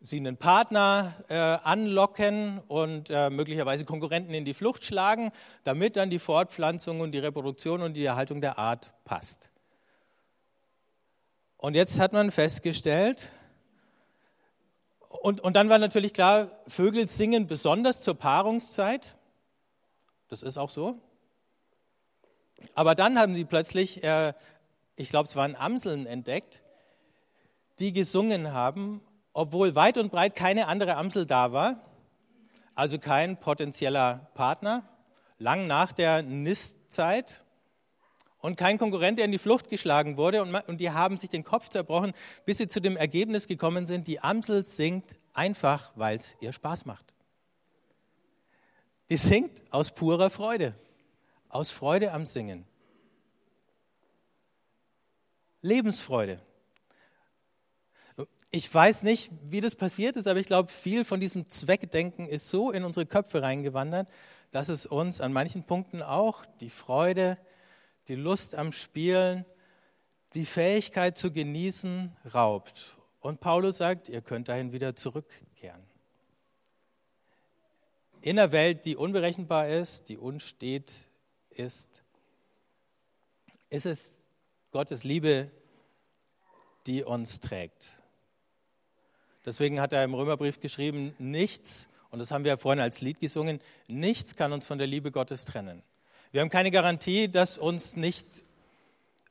sie 0.00 0.16
einen 0.18 0.36
Partner 0.36 1.16
äh, 1.28 1.34
anlocken 1.34 2.60
und 2.68 3.10
äh, 3.10 3.30
möglicherweise 3.30 3.84
Konkurrenten 3.84 4.32
in 4.32 4.44
die 4.44 4.54
Flucht 4.54 4.84
schlagen, 4.84 5.32
damit 5.64 5.96
dann 5.96 6.10
die 6.10 6.20
Fortpflanzung 6.20 7.00
und 7.00 7.10
die 7.10 7.18
Reproduktion 7.18 7.82
und 7.82 7.94
die 7.94 8.04
Erhaltung 8.04 8.40
der 8.40 8.58
Art 8.58 8.92
passt. 9.04 9.50
Und 11.56 11.74
jetzt 11.74 11.98
hat 11.98 12.12
man 12.12 12.30
festgestellt, 12.30 13.32
und, 15.10 15.40
und 15.40 15.54
dann 15.54 15.68
war 15.68 15.78
natürlich 15.78 16.14
klar, 16.14 16.50
Vögel 16.66 17.06
singen 17.06 17.46
besonders 17.46 18.02
zur 18.02 18.14
Paarungszeit. 18.14 19.16
Das 20.28 20.42
ist 20.42 20.56
auch 20.56 20.70
so. 20.70 20.98
Aber 22.74 22.94
dann 22.94 23.18
haben 23.18 23.34
sie 23.34 23.44
plötzlich, 23.44 24.02
äh, 24.02 24.32
ich 24.96 25.10
glaube, 25.10 25.28
es 25.28 25.36
waren 25.36 25.54
Amseln 25.54 26.06
entdeckt, 26.06 26.62
die 27.78 27.92
gesungen 27.92 28.52
haben 28.54 29.02
obwohl 29.32 29.74
weit 29.74 29.96
und 29.98 30.10
breit 30.10 30.34
keine 30.34 30.66
andere 30.66 30.96
Amsel 30.96 31.26
da 31.26 31.52
war, 31.52 31.80
also 32.74 32.98
kein 32.98 33.38
potenzieller 33.38 34.30
Partner, 34.34 34.84
lang 35.38 35.66
nach 35.66 35.92
der 35.92 36.22
Nistzeit 36.22 37.42
und 38.40 38.56
kein 38.56 38.78
Konkurrent, 38.78 39.18
der 39.18 39.24
in 39.24 39.32
die 39.32 39.38
Flucht 39.38 39.68
geschlagen 39.68 40.16
wurde. 40.16 40.42
Und, 40.42 40.54
und 40.54 40.78
die 40.78 40.90
haben 40.90 41.18
sich 41.18 41.30
den 41.30 41.44
Kopf 41.44 41.68
zerbrochen, 41.68 42.12
bis 42.44 42.58
sie 42.58 42.68
zu 42.68 42.80
dem 42.80 42.96
Ergebnis 42.96 43.46
gekommen 43.46 43.86
sind, 43.86 44.06
die 44.06 44.20
Amsel 44.20 44.64
singt 44.64 45.16
einfach, 45.32 45.92
weil 45.96 46.16
es 46.16 46.34
ihr 46.40 46.52
Spaß 46.52 46.86
macht. 46.86 47.06
Die 49.10 49.16
singt 49.16 49.62
aus 49.70 49.90
purer 49.90 50.30
Freude, 50.30 50.74
aus 51.48 51.70
Freude 51.70 52.12
am 52.12 52.26
Singen. 52.26 52.64
Lebensfreude. 55.62 56.40
Ich 58.52 58.72
weiß 58.72 59.02
nicht, 59.02 59.30
wie 59.48 59.60
das 59.60 59.74
passiert 59.74 60.16
ist, 60.16 60.26
aber 60.26 60.40
ich 60.40 60.46
glaube, 60.46 60.70
viel 60.70 61.04
von 61.04 61.20
diesem 61.20 61.48
Zweckdenken 61.48 62.28
ist 62.28 62.48
so 62.48 62.70
in 62.70 62.84
unsere 62.84 63.06
Köpfe 63.06 63.42
reingewandert, 63.42 64.08
dass 64.50 64.68
es 64.68 64.86
uns 64.86 65.20
an 65.20 65.32
manchen 65.32 65.64
Punkten 65.64 66.02
auch 66.02 66.44
die 66.60 66.70
Freude, 66.70 67.38
die 68.10 68.16
Lust 68.16 68.56
am 68.56 68.72
Spielen, 68.72 69.46
die 70.34 70.44
Fähigkeit 70.44 71.16
zu 71.16 71.32
genießen 71.32 72.16
raubt. 72.34 72.96
Und 73.20 73.38
Paulus 73.38 73.76
sagt, 73.76 74.08
ihr 74.08 74.20
könnt 74.20 74.48
dahin 74.48 74.72
wieder 74.72 74.96
zurückkehren. 74.96 75.80
In 78.20 78.36
einer 78.36 78.50
Welt, 78.50 78.84
die 78.84 78.96
unberechenbar 78.96 79.68
ist, 79.68 80.08
die 80.08 80.18
unstet 80.18 80.92
ist, 81.50 82.02
ist 83.68 83.86
es 83.86 84.16
Gottes 84.72 85.04
Liebe, 85.04 85.52
die 86.88 87.04
uns 87.04 87.38
trägt. 87.38 87.90
Deswegen 89.46 89.80
hat 89.80 89.92
er 89.92 90.02
im 90.02 90.14
Römerbrief 90.14 90.58
geschrieben, 90.58 91.14
nichts, 91.20 91.86
und 92.10 92.18
das 92.18 92.32
haben 92.32 92.42
wir 92.42 92.50
ja 92.50 92.56
vorhin 92.56 92.80
als 92.80 93.02
Lied 93.02 93.20
gesungen, 93.20 93.60
nichts 93.86 94.34
kann 94.34 94.52
uns 94.52 94.66
von 94.66 94.78
der 94.78 94.88
Liebe 94.88 95.12
Gottes 95.12 95.44
trennen. 95.44 95.84
Wir 96.32 96.40
haben 96.42 96.50
keine 96.50 96.70
Garantie, 96.70 97.28
dass 97.28 97.58
uns 97.58 97.96
nicht 97.96 98.26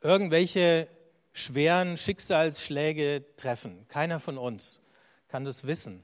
irgendwelche 0.02 0.88
schweren 1.32 1.96
Schicksalsschläge 1.96 3.24
treffen. 3.38 3.88
Keiner 3.88 4.20
von 4.20 4.38
uns 4.38 4.82
kann 5.30 5.46
das 5.46 5.66
wissen. 5.66 6.04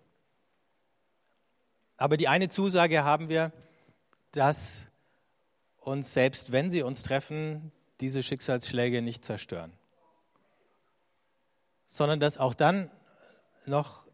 Aber 1.98 2.18
die 2.18 2.28
eine 2.28 2.50
Zusage 2.50 3.04
haben 3.04 3.30
wir, 3.30 3.52
dass 4.32 4.88
uns, 5.80 6.14
selbst 6.14 6.52
wenn 6.52 6.70
sie 6.70 6.84
uns 6.84 7.04
treffen, 7.04 7.72
diese 8.02 8.24
Schicksalsschläge 8.24 9.02
nicht 9.02 9.24
zerstören, 9.24 9.72
sondern 11.88 12.20
dass 12.20 12.38
auch 12.38 12.54
dann 12.54 12.92
noch 13.66 14.06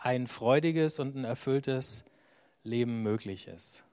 ein 0.00 0.26
freudiges 0.26 0.98
und 0.98 1.16
ein 1.16 1.24
erfülltes 1.24 2.04
Leben 2.62 3.02
möglich 3.02 3.48
ist. 3.48 3.85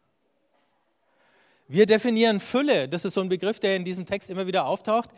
Wir 1.67 1.86
definieren 1.86 2.39
Fülle, 2.39 2.89
das 2.89 3.05
ist 3.05 3.13
so 3.13 3.22
ein 3.22 3.29
Begriff, 3.29 3.60
der 3.60 3.75
in 3.75 3.86
diesem 3.86 4.05
Text 4.05 4.29
immer 4.29 4.48
wieder 4.48 4.65
auftaucht, 4.65 5.10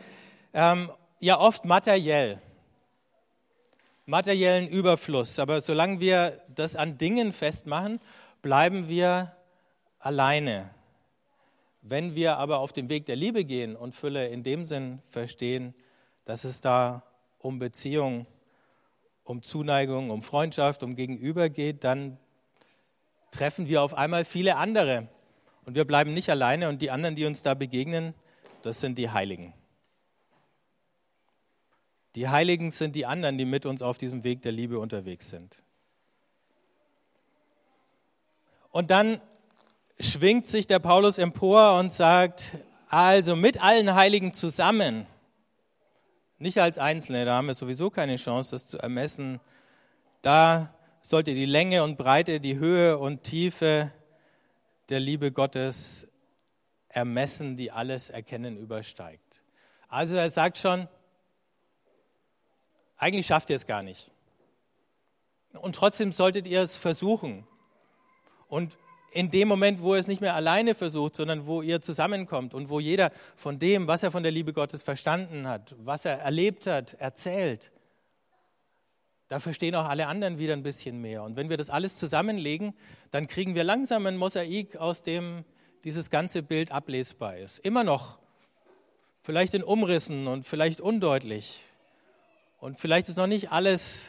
ähm, 0.54 0.90
ja 1.18 1.38
oft 1.38 1.64
materiell, 1.64 2.40
materiellen 4.06 4.68
Überfluss. 4.68 5.38
Aber 5.38 5.60
solange 5.60 6.00
wir 6.00 6.40
das 6.54 6.76
an 6.76 6.98
Dingen 6.98 7.32
festmachen, 7.32 8.00
bleiben 8.42 8.88
wir 8.88 9.34
alleine. 9.98 10.70
Wenn 11.82 12.14
wir 12.14 12.36
aber 12.36 12.58
auf 12.58 12.72
den 12.72 12.88
Weg 12.88 13.06
der 13.06 13.16
Liebe 13.16 13.44
gehen 13.44 13.76
und 13.76 13.94
Fülle 13.94 14.28
in 14.28 14.42
dem 14.42 14.64
Sinn 14.64 15.00
verstehen, 15.10 15.74
dass 16.24 16.44
es 16.44 16.60
da 16.60 17.02
um 17.38 17.58
Beziehung 17.58 18.26
um 19.26 19.42
Zuneigung, 19.42 20.10
um 20.10 20.22
Freundschaft, 20.22 20.82
um 20.84 20.94
Gegenüber 20.94 21.48
geht, 21.48 21.82
dann 21.82 22.16
treffen 23.32 23.68
wir 23.68 23.82
auf 23.82 23.94
einmal 23.94 24.24
viele 24.24 24.56
andere. 24.56 25.08
Und 25.66 25.74
wir 25.74 25.84
bleiben 25.84 26.14
nicht 26.14 26.30
alleine 26.30 26.68
und 26.68 26.80
die 26.80 26.90
anderen, 26.90 27.16
die 27.16 27.26
uns 27.26 27.42
da 27.42 27.54
begegnen, 27.54 28.14
das 28.62 28.80
sind 28.80 28.96
die 28.96 29.10
Heiligen. 29.10 29.52
Die 32.14 32.28
Heiligen 32.28 32.70
sind 32.70 32.96
die 32.96 33.04
anderen, 33.04 33.36
die 33.36 33.44
mit 33.44 33.66
uns 33.66 33.82
auf 33.82 33.98
diesem 33.98 34.24
Weg 34.24 34.42
der 34.42 34.52
Liebe 34.52 34.78
unterwegs 34.78 35.28
sind. 35.28 35.62
Und 38.70 38.90
dann 38.90 39.20
schwingt 40.00 40.46
sich 40.46 40.66
der 40.66 40.78
Paulus 40.78 41.18
empor 41.18 41.78
und 41.78 41.92
sagt, 41.92 42.56
also 42.88 43.36
mit 43.36 43.62
allen 43.62 43.94
Heiligen 43.94 44.32
zusammen 44.32 45.06
nicht 46.38 46.58
als 46.58 46.78
Einzelne, 46.78 47.24
da 47.24 47.36
haben 47.36 47.46
wir 47.46 47.54
sowieso 47.54 47.90
keine 47.90 48.16
Chance, 48.16 48.50
das 48.52 48.66
zu 48.66 48.78
ermessen. 48.78 49.40
Da 50.22 50.74
sollte 51.02 51.34
die 51.34 51.46
Länge 51.46 51.82
und 51.82 51.96
Breite, 51.96 52.40
die 52.40 52.56
Höhe 52.56 52.98
und 52.98 53.22
Tiefe 53.24 53.90
der 54.88 55.00
Liebe 55.00 55.32
Gottes 55.32 56.06
ermessen, 56.88 57.56
die 57.56 57.70
alles 57.70 58.10
Erkennen 58.10 58.56
übersteigt. 58.56 59.42
Also 59.88 60.16
er 60.16 60.30
sagt 60.30 60.58
schon, 60.58 60.88
eigentlich 62.96 63.26
schafft 63.26 63.50
ihr 63.50 63.56
es 63.56 63.66
gar 63.66 63.82
nicht. 63.82 64.10
Und 65.52 65.74
trotzdem 65.74 66.12
solltet 66.12 66.46
ihr 66.46 66.62
es 66.62 66.76
versuchen. 66.76 67.46
Und 68.48 68.78
in 69.12 69.30
dem 69.30 69.48
Moment, 69.48 69.80
wo 69.80 69.94
er 69.94 70.00
es 70.00 70.08
nicht 70.08 70.20
mehr 70.20 70.34
alleine 70.34 70.74
versucht, 70.74 71.16
sondern 71.16 71.46
wo 71.46 71.62
ihr 71.62 71.80
zusammenkommt 71.80 72.54
und 72.54 72.68
wo 72.68 72.80
jeder 72.80 73.12
von 73.36 73.58
dem, 73.58 73.86
was 73.86 74.02
er 74.02 74.10
von 74.10 74.22
der 74.22 74.32
Liebe 74.32 74.52
Gottes 74.52 74.82
verstanden 74.82 75.46
hat, 75.46 75.74
was 75.78 76.04
er 76.04 76.18
erlebt 76.18 76.66
hat, 76.66 76.94
erzählt, 76.94 77.70
da 79.28 79.40
verstehen 79.40 79.74
auch 79.74 79.86
alle 79.86 80.06
anderen 80.06 80.38
wieder 80.38 80.52
ein 80.52 80.62
bisschen 80.62 81.00
mehr. 81.00 81.22
Und 81.22 81.36
wenn 81.36 81.50
wir 81.50 81.56
das 81.56 81.70
alles 81.70 81.96
zusammenlegen, 81.96 82.74
dann 83.10 83.26
kriegen 83.26 83.54
wir 83.54 83.64
langsam 83.64 84.06
ein 84.06 84.16
Mosaik, 84.16 84.76
aus 84.76 85.02
dem 85.02 85.44
dieses 85.84 86.10
ganze 86.10 86.42
Bild 86.42 86.70
ablesbar 86.70 87.36
ist. 87.36 87.58
Immer 87.58 87.84
noch, 87.84 88.18
vielleicht 89.22 89.54
in 89.54 89.64
Umrissen 89.64 90.26
und 90.26 90.46
vielleicht 90.46 90.80
undeutlich. 90.80 91.62
Und 92.58 92.78
vielleicht 92.78 93.08
ist 93.08 93.16
noch 93.16 93.26
nicht 93.26 93.50
alles 93.50 94.08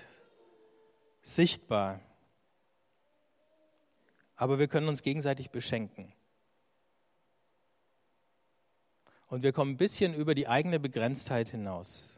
sichtbar. 1.21 2.00
Aber 4.36 4.59
wir 4.59 4.67
können 4.67 4.88
uns 4.88 5.01
gegenseitig 5.01 5.50
beschenken. 5.50 6.13
Und 9.27 9.43
wir 9.43 9.51
kommen 9.51 9.71
ein 9.71 9.77
bisschen 9.77 10.13
über 10.13 10.36
die 10.36 10.47
eigene 10.47 10.79
Begrenztheit 10.79 11.50
hinaus. 11.50 12.17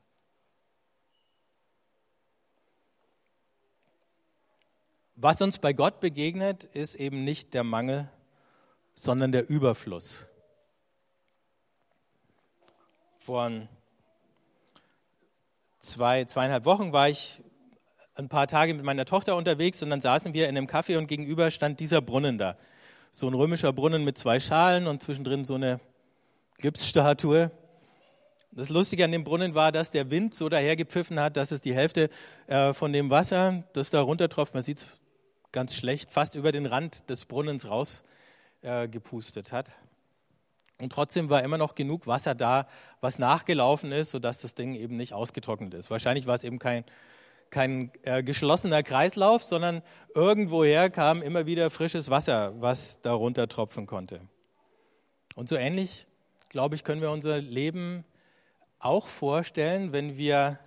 Was 5.21 5.41
uns 5.41 5.59
bei 5.59 5.73
Gott 5.73 5.99
begegnet, 5.99 6.63
ist 6.63 6.95
eben 6.95 7.25
nicht 7.25 7.53
der 7.53 7.65
Mangel, 7.65 8.07
sondern 8.95 9.33
der 9.33 9.49
Überfluss. 9.49 10.25
Vor 13.17 13.51
zwei, 15.81 16.23
zweieinhalb 16.23 16.63
Wochen 16.63 16.93
war 16.93 17.09
ich 17.09 17.41
ein 18.15 18.29
paar 18.29 18.47
Tage 18.47 18.73
mit 18.73 18.85
meiner 18.85 19.03
Tochter 19.03 19.35
unterwegs 19.35 19.83
und 19.83 19.89
dann 19.89 19.99
saßen 19.99 20.33
wir 20.33 20.47
in 20.47 20.55
einem 20.55 20.67
Café 20.67 20.97
und 20.97 21.07
gegenüber 21.07 21.51
stand 21.51 21.81
dieser 21.81 21.99
Brunnen 21.99 22.37
da. 22.37 22.55
So 23.11 23.27
ein 23.27 23.33
römischer 23.33 23.73
Brunnen 23.73 24.05
mit 24.05 24.17
zwei 24.17 24.39
Schalen 24.39 24.87
und 24.87 25.03
zwischendrin 25.03 25.43
so 25.43 25.55
eine 25.55 25.81
Gipsstatue. 26.59 27.51
Das 28.51 28.69
Lustige 28.69 29.03
an 29.03 29.11
dem 29.11 29.25
Brunnen 29.25 29.53
war, 29.53 29.73
dass 29.73 29.91
der 29.91 30.09
Wind 30.11 30.33
so 30.33 30.47
dahergepfiffen 30.47 31.19
hat, 31.19 31.35
dass 31.35 31.51
es 31.51 31.59
die 31.59 31.75
Hälfte 31.75 32.09
äh, 32.47 32.71
von 32.71 32.93
dem 32.93 33.09
Wasser, 33.09 33.65
das 33.73 33.89
da 33.89 33.99
runtertropft, 33.99 34.53
man 34.53 34.63
sieht 34.63 34.77
es 34.77 34.98
ganz 35.51 35.75
schlecht, 35.75 36.11
fast 36.11 36.35
über 36.35 36.51
den 36.51 36.65
Rand 36.65 37.09
des 37.09 37.25
Brunnens 37.25 37.67
rausgepustet 37.67 39.49
äh, 39.49 39.51
hat. 39.51 39.71
Und 40.81 40.91
trotzdem 40.91 41.29
war 41.29 41.43
immer 41.43 41.57
noch 41.57 41.75
genug 41.75 42.07
Wasser 42.07 42.35
da, 42.35 42.67
was 43.01 43.19
nachgelaufen 43.19 43.91
ist, 43.91 44.11
sodass 44.11 44.39
das 44.39 44.55
Ding 44.55 44.75
eben 44.75 44.95
nicht 44.95 45.13
ausgetrocknet 45.13 45.73
ist. 45.73 45.91
Wahrscheinlich 45.91 46.25
war 46.25 46.35
es 46.35 46.45
eben 46.45 46.57
kein, 46.57 46.85
kein 47.49 47.91
äh, 48.03 48.23
geschlossener 48.23 48.81
Kreislauf, 48.81 49.43
sondern 49.43 49.81
irgendwoher 50.15 50.89
kam 50.89 51.21
immer 51.21 51.45
wieder 51.45 51.69
frisches 51.69 52.09
Wasser, 52.09 52.53
was 52.61 53.01
darunter 53.01 53.49
tropfen 53.49 53.87
konnte. 53.87 54.21
Und 55.35 55.49
so 55.49 55.57
ähnlich, 55.57 56.07
glaube 56.47 56.75
ich, 56.75 56.83
können 56.83 57.01
wir 57.01 57.11
unser 57.11 57.39
Leben 57.39 58.05
auch 58.79 59.07
vorstellen, 59.07 59.91
wenn 59.91 60.17
wir 60.17 60.59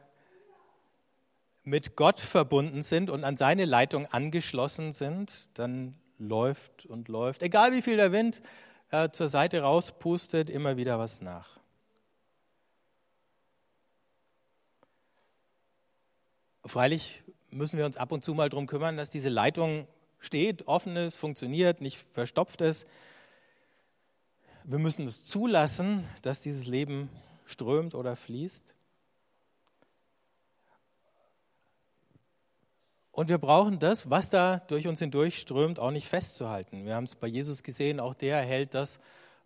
mit 1.65 1.97
Gott 1.97 2.21
verbunden 2.21 2.83
sind 2.83 3.11
und 3.11 3.25
an 3.25 3.37
seine 3.37 3.65
Leitung 3.65 4.07
angeschlossen 4.07 4.93
sind, 4.93 5.31
dann 5.55 5.97
läuft 6.19 6.87
und 6.87 7.09
läuft, 7.09 7.43
egal 7.43 7.73
wie 7.73 7.83
viel 7.83 7.97
der 7.97 8.13
Wind 8.13 8.43
äh, 8.91 9.11
zur 9.11 9.29
Seite 9.29 9.61
rauspustet, 9.61 10.51
immer 10.51 10.77
wieder 10.77 10.99
was 10.99 11.21
nach. 11.21 11.59
Freilich 16.65 17.23
müssen 17.51 17.79
wir 17.79 17.87
uns 17.87 17.97
ab 17.97 18.13
und 18.13 18.25
zu 18.25 18.35
mal 18.35 18.49
darum 18.49 18.67
kümmern, 18.67 18.97
dass 18.97 19.11
diese 19.11 19.29
Leitung 19.29 19.87
steht, 20.21 20.69
offen 20.69 20.97
ist, 20.97 21.17
funktioniert, 21.17 21.81
nicht 21.81 21.99
verstopft 21.99 22.61
ist. 22.61 22.87
Wir 24.65 24.79
müssen 24.79 25.07
es 25.07 25.25
zulassen, 25.25 26.09
dass 26.23 26.41
dieses 26.41 26.67
Leben 26.67 27.11
strömt 27.47 27.95
oder 27.97 28.15
fließt. 28.15 28.75
Und 33.13 33.29
wir 33.29 33.37
brauchen 33.37 33.79
das, 33.79 34.09
was 34.09 34.31
da 34.31 34.57
durch 34.69 34.89
uns 34.89 34.99
hindurch 34.99 35.39
strömt, 35.39 35.79
auch 35.79 35.91
nicht 35.91 36.09
festzuhalten. 36.09 36.87
Wir 36.87 36.95
haben 36.95 37.05
es 37.05 37.15
bei 37.15 37.27
Jesus 37.27 37.63
gesehen, 37.63 38.01
auch 38.01 38.15
der 38.15 38.39
hält 38.39 38.73
das, 38.73 39.01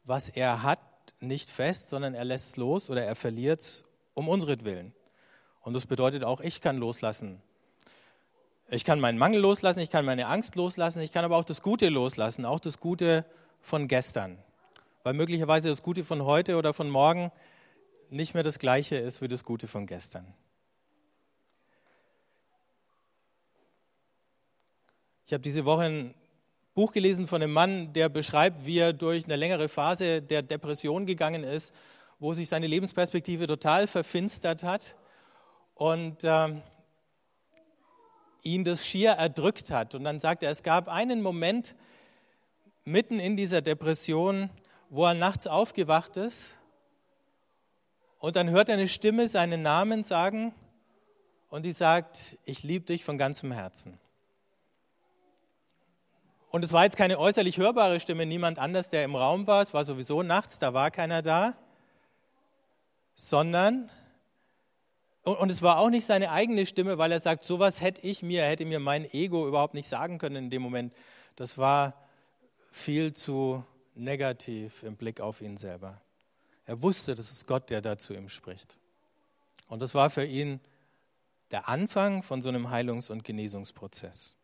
was 0.04 0.28
er 0.28 0.62
hat, 0.62 0.78
nicht 1.18 1.50
fest, 1.50 1.90
sondern 1.90 2.14
er 2.14 2.24
lässt 2.24 2.50
es 2.50 2.56
los 2.56 2.90
oder 2.90 3.02
er 3.04 3.16
verliert 3.16 3.60
es 3.60 3.84
um 4.14 4.28
unseren 4.28 4.92
Und 5.62 5.74
das 5.74 5.86
bedeutet 5.86 6.22
auch, 6.22 6.40
ich 6.40 6.60
kann 6.60 6.78
loslassen. 6.78 7.42
Ich 8.68 8.84
kann 8.84 9.00
meinen 9.00 9.18
Mangel 9.18 9.40
loslassen, 9.40 9.80
ich 9.80 9.90
kann 9.90 10.04
meine 10.04 10.26
Angst 10.26 10.56
loslassen, 10.56 11.00
ich 11.00 11.12
kann 11.12 11.24
aber 11.24 11.36
auch 11.36 11.44
das 11.44 11.62
Gute 11.62 11.88
loslassen, 11.88 12.44
auch 12.44 12.60
das 12.60 12.78
Gute 12.78 13.24
von 13.60 13.88
gestern. 13.88 14.38
Weil 15.02 15.14
möglicherweise 15.14 15.68
das 15.68 15.82
Gute 15.82 16.04
von 16.04 16.24
heute 16.24 16.56
oder 16.56 16.72
von 16.72 16.88
morgen 16.88 17.32
nicht 18.10 18.34
mehr 18.34 18.42
das 18.42 18.58
gleiche 18.58 18.96
ist 18.96 19.22
wie 19.22 19.28
das 19.28 19.44
Gute 19.44 19.66
von 19.66 19.86
gestern. 19.86 20.34
Ich 25.26 25.32
habe 25.32 25.42
diese 25.42 25.64
Woche 25.64 25.82
ein 25.82 26.14
Buch 26.74 26.92
gelesen 26.92 27.26
von 27.26 27.42
einem 27.42 27.52
Mann, 27.52 27.92
der 27.92 28.08
beschreibt, 28.08 28.64
wie 28.64 28.78
er 28.78 28.92
durch 28.92 29.24
eine 29.24 29.34
längere 29.34 29.68
Phase 29.68 30.22
der 30.22 30.42
Depression 30.42 31.04
gegangen 31.04 31.42
ist, 31.42 31.74
wo 32.20 32.32
sich 32.32 32.48
seine 32.48 32.68
Lebensperspektive 32.68 33.48
total 33.48 33.88
verfinstert 33.88 34.62
hat 34.62 34.94
und 35.74 36.22
äh, 36.22 36.54
ihn 38.42 38.62
das 38.62 38.86
schier 38.86 39.12
erdrückt 39.12 39.72
hat. 39.72 39.96
Und 39.96 40.04
dann 40.04 40.20
sagt 40.20 40.44
er, 40.44 40.52
es 40.52 40.62
gab 40.62 40.86
einen 40.86 41.22
Moment 41.22 41.74
mitten 42.84 43.18
in 43.18 43.36
dieser 43.36 43.62
Depression, 43.62 44.48
wo 44.90 45.06
er 45.06 45.14
nachts 45.14 45.48
aufgewacht 45.48 46.16
ist 46.16 46.56
und 48.20 48.36
dann 48.36 48.50
hört 48.50 48.68
er 48.68 48.74
eine 48.74 48.88
Stimme 48.88 49.26
seinen 49.26 49.62
Namen 49.62 50.04
sagen 50.04 50.54
und 51.48 51.64
die 51.64 51.72
sagt, 51.72 52.38
ich 52.44 52.62
liebe 52.62 52.86
dich 52.86 53.04
von 53.04 53.18
ganzem 53.18 53.50
Herzen. 53.50 53.98
Und 56.56 56.64
es 56.64 56.72
war 56.72 56.84
jetzt 56.84 56.96
keine 56.96 57.18
äußerlich 57.18 57.58
hörbare 57.58 58.00
Stimme, 58.00 58.24
niemand 58.24 58.58
anders, 58.58 58.88
der 58.88 59.04
im 59.04 59.14
Raum 59.14 59.46
war. 59.46 59.60
Es 59.60 59.74
war 59.74 59.84
sowieso 59.84 60.22
nachts, 60.22 60.58
da 60.58 60.72
war 60.72 60.90
keiner 60.90 61.20
da. 61.20 61.54
Sondern, 63.14 63.90
und 65.22 65.50
es 65.52 65.60
war 65.60 65.76
auch 65.76 65.90
nicht 65.90 66.06
seine 66.06 66.30
eigene 66.30 66.64
Stimme, 66.64 66.96
weil 66.96 67.12
er 67.12 67.20
sagt, 67.20 67.44
sowas 67.44 67.82
hätte 67.82 68.00
ich 68.00 68.22
mir, 68.22 68.42
hätte 68.44 68.64
mir 68.64 68.80
mein 68.80 69.04
Ego 69.12 69.46
überhaupt 69.46 69.74
nicht 69.74 69.86
sagen 69.86 70.16
können 70.16 70.44
in 70.44 70.48
dem 70.48 70.62
Moment. 70.62 70.94
Das 71.36 71.58
war 71.58 71.92
viel 72.72 73.12
zu 73.12 73.62
negativ 73.94 74.82
im 74.82 74.96
Blick 74.96 75.20
auf 75.20 75.42
ihn 75.42 75.58
selber. 75.58 76.00
Er 76.64 76.80
wusste, 76.80 77.14
das 77.14 77.30
ist 77.30 77.46
Gott, 77.46 77.68
der 77.68 77.82
da 77.82 77.98
zu 77.98 78.14
ihm 78.14 78.30
spricht. 78.30 78.78
Und 79.68 79.80
das 79.80 79.94
war 79.94 80.08
für 80.08 80.24
ihn 80.24 80.60
der 81.50 81.68
Anfang 81.68 82.22
von 82.22 82.40
so 82.40 82.48
einem 82.48 82.70
Heilungs- 82.70 83.10
und 83.10 83.24
Genesungsprozess. 83.24 84.38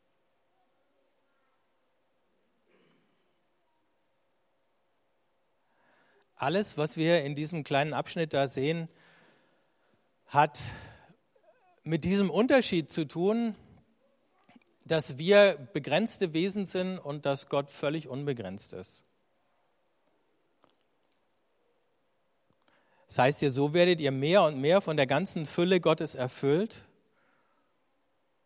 Alles, 6.42 6.76
was 6.76 6.96
wir 6.96 7.22
in 7.22 7.36
diesem 7.36 7.62
kleinen 7.62 7.92
Abschnitt 7.92 8.34
da 8.34 8.48
sehen, 8.48 8.88
hat 10.26 10.58
mit 11.84 12.02
diesem 12.02 12.30
Unterschied 12.30 12.90
zu 12.90 13.06
tun, 13.06 13.54
dass 14.84 15.18
wir 15.18 15.68
begrenzte 15.72 16.32
Wesen 16.32 16.66
sind 16.66 16.98
und 16.98 17.26
dass 17.26 17.48
Gott 17.48 17.70
völlig 17.70 18.08
unbegrenzt 18.08 18.72
ist. 18.72 19.04
Das 23.06 23.18
heißt 23.18 23.42
ihr, 23.42 23.52
so 23.52 23.72
werdet 23.72 24.00
ihr 24.00 24.10
mehr 24.10 24.42
und 24.42 24.60
mehr 24.60 24.80
von 24.80 24.96
der 24.96 25.06
ganzen 25.06 25.46
Fülle 25.46 25.78
Gottes 25.78 26.16
erfüllt. 26.16 26.86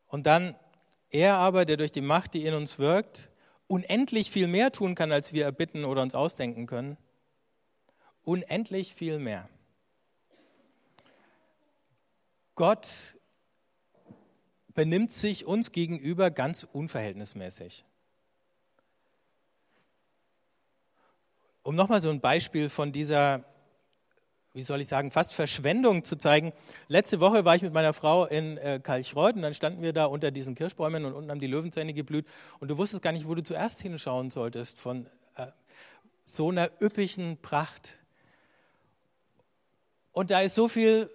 Und 0.07 0.27
dann 0.27 0.55
er 1.09 1.37
aber, 1.37 1.65
der 1.65 1.79
durch 1.79 1.93
die 1.93 2.03
Macht, 2.03 2.35
die 2.35 2.45
in 2.45 2.53
uns 2.53 2.79
wirkt, 2.79 3.31
unendlich 3.69 4.31
viel 4.31 4.49
mehr 4.49 4.71
tun 4.71 4.95
kann, 4.95 5.13
als 5.13 5.33
wir 5.33 5.47
erbitten 5.47 5.87
oder 5.87 6.03
uns 6.03 6.15
ausdenken 6.15 6.67
können, 6.67 6.99
unendlich 8.27 8.93
viel 8.93 9.19
mehr. 9.19 9.49
Gott 12.57 12.89
benimmt 14.75 15.13
sich 15.13 15.47
uns 15.47 15.73
gegenüber 15.73 16.31
ganz 16.31 16.67
unverhältnismäßig. 16.71 17.85
Um 21.63 21.75
nochmal 21.75 22.01
so 22.01 22.11
ein 22.11 22.21
Beispiel 22.21 22.69
von 22.69 22.93
dieser, 22.93 23.45
wie 24.55 24.63
soll 24.63 24.81
ich 24.81 24.89
sagen, 24.89 25.11
fast 25.11 25.33
Verschwendung 25.33 26.05
zu 26.05 26.17
zeigen. 26.17 26.53
Letzte 26.89 27.21
Woche 27.21 27.45
war 27.45 27.57
ich 27.57 27.63
mit 27.63 27.73
meiner 27.73 27.93
Frau 27.93 28.27
in 28.27 28.57
äh, 28.59 28.81
Kalchreuth 28.83 29.37
und 29.37 29.43
dann 29.43 29.55
standen 29.55 29.83
wir 29.83 29.93
da 29.93 30.07
unter 30.07 30.31
diesen 30.31 30.55
Kirschbäumen 30.55 31.05
und 31.05 31.15
unten 31.15 31.31
haben 31.31 31.41
die 31.41 31.47
Löwenzähne 31.47 31.93
geblüht 31.93 32.27
und 32.61 32.69
du 32.69 32.79
wusstest 32.79 33.03
gar 33.03 33.13
nicht, 33.13 33.27
wo 33.27 33.35
du 33.35 33.43
zuerst 33.43 33.83
hinschauen 33.83 34.31
solltest 34.31 34.79
von 34.79 35.07
äh, 35.37 35.47
so 36.25 36.51
einer 36.51 36.71
üppigen 36.81 37.39
Pracht. 37.39 37.99
Und 40.17 40.31
da 40.31 40.41
ist 40.41 40.55
so 40.55 40.67
viel 40.67 41.11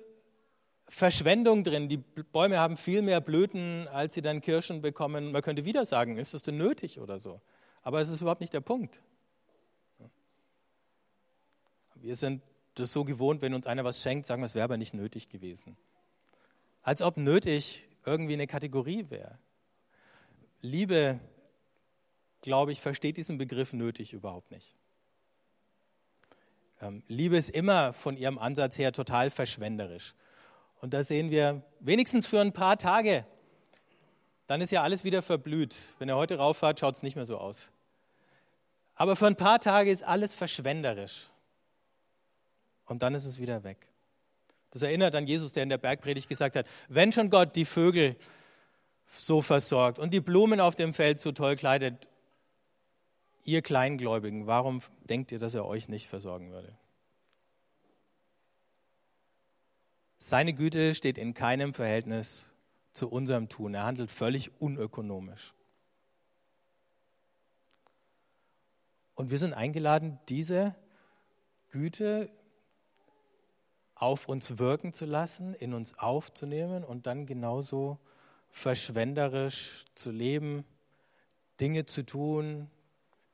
Verschwendung 0.88 1.64
drin. 1.64 1.90
Die 1.90 1.98
Bäume 1.98 2.60
haben 2.60 2.78
viel 2.78 3.02
mehr 3.02 3.20
Blüten, 3.20 3.88
als 3.88 4.14
sie 4.14 4.22
dann 4.22 4.42
Kirschen 4.42 4.84
bekommen. 4.84 5.32
Man 5.32 5.42
könnte 5.42 5.66
wieder 5.66 5.86
sagen, 5.86 6.20
ist 6.20 6.36
das 6.36 6.44
denn 6.44 6.58
nötig 6.58 7.00
oder 7.00 7.18
so? 7.18 7.42
Aber 7.82 8.00
es 8.00 8.10
ist 8.10 8.22
überhaupt 8.22 8.42
nicht 8.42 8.54
der 8.54 8.62
Punkt. 8.62 9.02
Wir 11.96 12.16
sind 12.16 12.44
das 12.76 12.94
so 12.94 13.04
gewohnt, 13.04 13.42
wenn 13.42 13.56
uns 13.56 13.66
einer 13.66 13.84
was 13.84 14.04
schenkt, 14.04 14.28
sagen 14.28 14.44
wir, 14.44 14.46
es 14.46 14.54
wäre 14.54 14.66
aber 14.66 14.78
nicht 14.78 14.94
nötig 14.94 15.30
gewesen. 15.30 15.78
Als 16.84 17.02
ob 17.02 17.18
nötig 17.18 17.88
irgendwie 18.06 18.34
eine 18.34 18.46
Kategorie 18.46 19.08
wäre. 19.10 19.40
Liebe, 20.62 21.20
glaube 22.42 22.72
ich, 22.72 22.80
versteht 22.80 23.18
diesen 23.18 23.40
Begriff 23.40 23.74
nötig 23.74 24.14
überhaupt 24.14 24.52
nicht. 24.52 24.76
Ähm, 26.82 27.04
Liebe 27.08 27.38
ist 27.38 27.50
immer 27.50 27.94
von 27.94 28.18
ihrem 28.18 28.38
Ansatz 28.40 28.78
her 28.78 28.92
total 28.92 29.30
verschwenderisch. 29.30 30.16
Und 30.82 30.94
da 30.94 31.04
sehen 31.04 31.30
wir 31.30 31.62
wenigstens 31.80 32.26
für 32.26 32.42
ein 32.42 32.54
paar 32.54 32.78
Tage, 32.78 33.26
dann 34.48 34.62
ist 34.62 34.72
ja 34.72 34.82
alles 34.82 35.04
wieder 35.04 35.22
verblüht. 35.22 35.76
Wenn 36.00 36.10
ihr 36.10 36.16
heute 36.16 36.38
rauffahrt, 36.38 36.80
schaut 36.80 36.96
es 36.96 37.04
nicht 37.04 37.16
mehr 37.16 37.26
so 37.26 37.38
aus. 37.38 37.70
Aber 38.96 39.16
für 39.16 39.28
ein 39.28 39.36
paar 39.36 39.60
Tage 39.60 39.92
ist 39.92 40.04
alles 40.04 40.36
verschwenderisch. 40.36 41.30
Und 42.86 43.04
dann 43.04 43.16
ist 43.16 43.26
es 43.26 43.40
wieder 43.40 43.64
weg. 43.64 43.88
Das 44.72 44.82
erinnert 44.82 45.16
an 45.16 45.28
Jesus, 45.28 45.54
der 45.54 45.64
in 45.64 45.70
der 45.70 45.78
Bergpredigt 45.78 46.28
gesagt 46.28 46.56
hat, 46.56 46.66
wenn 46.88 47.12
schon 47.12 47.30
Gott 47.30 47.56
die 47.56 47.66
Vögel 47.66 48.16
so 49.08 49.42
versorgt 49.42 50.00
und 50.00 50.14
die 50.14 50.20
Blumen 50.20 50.60
auf 50.60 50.76
dem 50.76 50.94
Feld 50.94 51.20
so 51.20 51.32
toll 51.32 51.56
kleidet, 51.56 52.08
ihr 53.44 53.62
Kleingläubigen, 53.62 54.48
warum 54.48 54.82
denkt 55.10 55.32
ihr, 55.32 55.40
dass 55.40 55.56
er 55.56 55.66
euch 55.66 55.88
nicht 55.88 56.08
versorgen 56.08 56.52
würde? 56.52 56.78
Seine 60.18 60.54
Güte 60.54 60.94
steht 60.94 61.18
in 61.18 61.34
keinem 61.34 61.74
Verhältnis 61.74 62.52
zu 62.94 63.10
unserem 63.10 63.50
Tun. 63.50 63.74
Er 63.74 63.84
handelt 63.84 64.12
völlig 64.12 64.62
unökonomisch. 64.62 65.54
Und 69.16 69.32
wir 69.32 69.40
sind 69.40 69.54
eingeladen, 69.54 70.20
diese 70.30 70.76
Güte 71.70 72.30
auf 73.96 74.28
uns 74.28 74.58
wirken 74.58 74.94
zu 74.94 75.06
lassen, 75.06 75.54
in 75.54 75.74
uns 75.74 75.98
aufzunehmen 76.00 76.84
und 76.84 77.08
dann 77.08 77.26
genauso 77.26 78.00
verschwenderisch 78.50 79.86
zu 79.96 80.12
leben, 80.12 80.66
Dinge 81.60 81.86
zu 81.86 82.04
tun, 82.04 82.70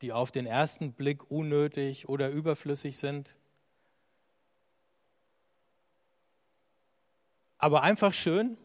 die 0.02 0.12
auf 0.14 0.32
den 0.32 0.46
ersten 0.46 0.94
Blick 0.94 1.30
unnötig 1.32 2.08
oder 2.08 2.30
überflüssig 2.30 2.98
sind. 2.98 3.36
Aber 7.58 7.82
einfach 7.82 8.14
schön 8.14 8.58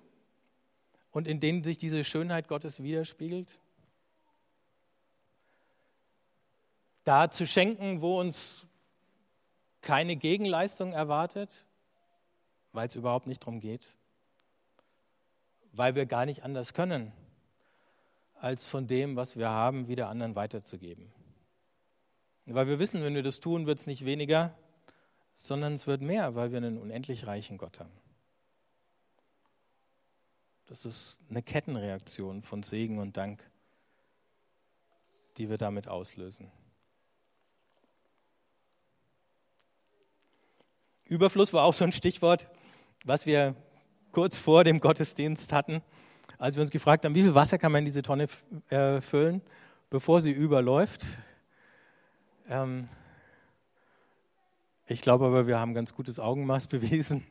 und 1.11 1.27
in 1.27 1.41
denen 1.41 1.63
sich 1.63 1.79
diese 1.79 2.05
Schönheit 2.05 2.49
Gottes 2.49 2.83
widerspiegelt. 2.83 3.59
Da 7.05 7.31
zu 7.31 7.47
schenken, 7.47 8.01
wo 8.01 8.21
uns 8.21 8.67
keine 9.81 10.17
Gegenleistung 10.17 10.93
erwartet, 10.93 11.65
weil 12.73 12.87
es 12.87 12.95
überhaupt 12.95 13.27
nicht 13.27 13.43
darum 13.43 13.61
geht, 13.61 13.95
weil 15.73 15.95
wir 15.95 16.07
gar 16.07 16.27
nicht 16.27 16.45
anders 16.45 16.75
können, 16.75 17.13
als 18.35 18.67
von 18.67 18.87
dem, 18.87 19.17
was 19.17 19.37
wir 19.37 19.51
haben, 19.51 19.89
wieder 19.89 20.09
anderen 20.09 20.37
weiterzugeben. 20.37 21.13
Weil 22.47 22.67
wir 22.67 22.79
wissen, 22.79 23.03
wenn 23.03 23.15
wir 23.15 23.23
das 23.23 23.41
tun, 23.41 23.67
wird 23.67 23.79
es 23.79 23.87
nicht 23.87 24.05
weniger, 24.05 24.57
sondern 25.35 25.75
es 25.75 25.87
wird 25.87 26.03
mehr, 26.03 26.35
weil 26.35 26.51
wir 26.51 26.59
einen 26.59 26.79
unendlich 26.79 27.27
reichen 27.27 27.59
Gott 27.59 27.81
haben. 27.81 27.93
Das 30.67 30.85
ist 30.85 31.21
eine 31.29 31.43
Kettenreaktion 31.43 32.43
von 32.43 32.63
Segen 32.63 32.99
und 32.99 33.17
Dank, 33.17 33.43
die 35.37 35.51
wir 35.51 35.59
damit 35.59 35.89
auslösen. 35.89 36.51
Überfluss 41.05 41.53
war 41.53 41.65
auch 41.65 41.75
so 41.75 41.85
ein 41.85 41.93
Stichwort, 41.93 42.49
was 43.05 43.27
wir 43.27 43.55
kurz 44.13 44.39
vor 44.39 44.65
dem 44.65 44.81
Gottesdienst 44.81 45.53
hatten, 45.53 45.83
als 46.39 46.57
wir 46.57 46.63
uns 46.63 46.71
gefragt 46.71 47.05
haben, 47.05 47.15
wie 47.15 47.23
viel 47.23 47.35
Wasser 47.35 47.59
kann 47.59 47.73
man 47.73 47.81
in 47.81 47.85
diese 47.85 48.03
Tonne 48.03 48.29
äh, 48.71 49.01
füllen, 49.01 49.43
bevor 49.91 50.21
sie 50.21 50.31
überläuft. 50.31 51.07
Ähm, 52.53 52.87
ich 54.87 55.01
glaube 55.01 55.25
aber, 55.25 55.47
wir 55.47 55.59
haben 55.59 55.73
ganz 55.73 55.95
gutes 55.95 56.21
Augenmaß 56.21 56.67
bewiesen. 56.69 57.27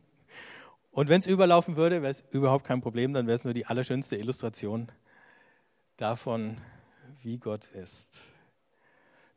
Und 0.90 1.10
wenn 1.10 1.20
es 1.20 1.28
überlaufen 1.28 1.76
würde, 1.76 2.02
wäre 2.02 2.10
es 2.10 2.24
überhaupt 2.32 2.66
kein 2.66 2.82
Problem, 2.82 3.14
dann 3.14 3.28
wäre 3.28 3.36
es 3.36 3.44
nur 3.44 3.54
die 3.54 3.68
allerschönste 3.68 4.16
Illustration 4.16 4.92
davon, 5.98 6.58
wie 7.22 7.38
Gott 7.38 7.70
ist. 7.70 8.22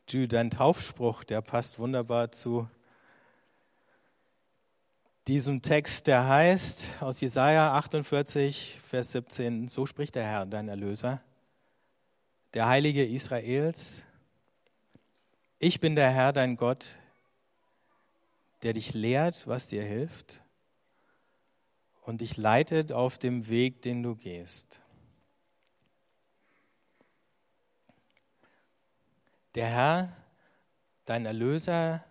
Jude, 0.09 0.27
dein 0.27 0.49
Taufspruch, 0.49 1.23
der 1.23 1.41
passt 1.41 1.77
wunderbar 1.77 2.31
zu 2.31 2.67
diesem 5.27 5.61
Text, 5.61 6.07
der 6.07 6.27
heißt 6.27 6.89
aus 6.99 7.21
Jesaja 7.21 7.73
48, 7.73 8.79
Vers 8.83 9.11
17: 9.11 9.67
So 9.67 9.85
spricht 9.85 10.15
der 10.15 10.23
Herr, 10.23 10.45
dein 10.47 10.67
Erlöser, 10.67 11.21
der 12.55 12.67
Heilige 12.67 13.05
Israels. 13.05 14.03
Ich 15.57 15.79
bin 15.79 15.95
der 15.95 16.11
Herr, 16.11 16.33
dein 16.33 16.57
Gott, 16.57 16.97
der 18.61 18.73
dich 18.73 18.93
lehrt, 18.93 19.47
was 19.47 19.67
dir 19.67 19.83
hilft 19.83 20.41
und 22.01 22.19
dich 22.19 22.35
leitet 22.35 22.91
auf 22.91 23.17
dem 23.17 23.47
Weg, 23.47 23.81
den 23.81 24.03
du 24.03 24.15
gehst. 24.15 24.81
Der 29.55 29.67
Herr, 29.67 30.17
dein 31.05 31.25
Erlöser, 31.25 32.03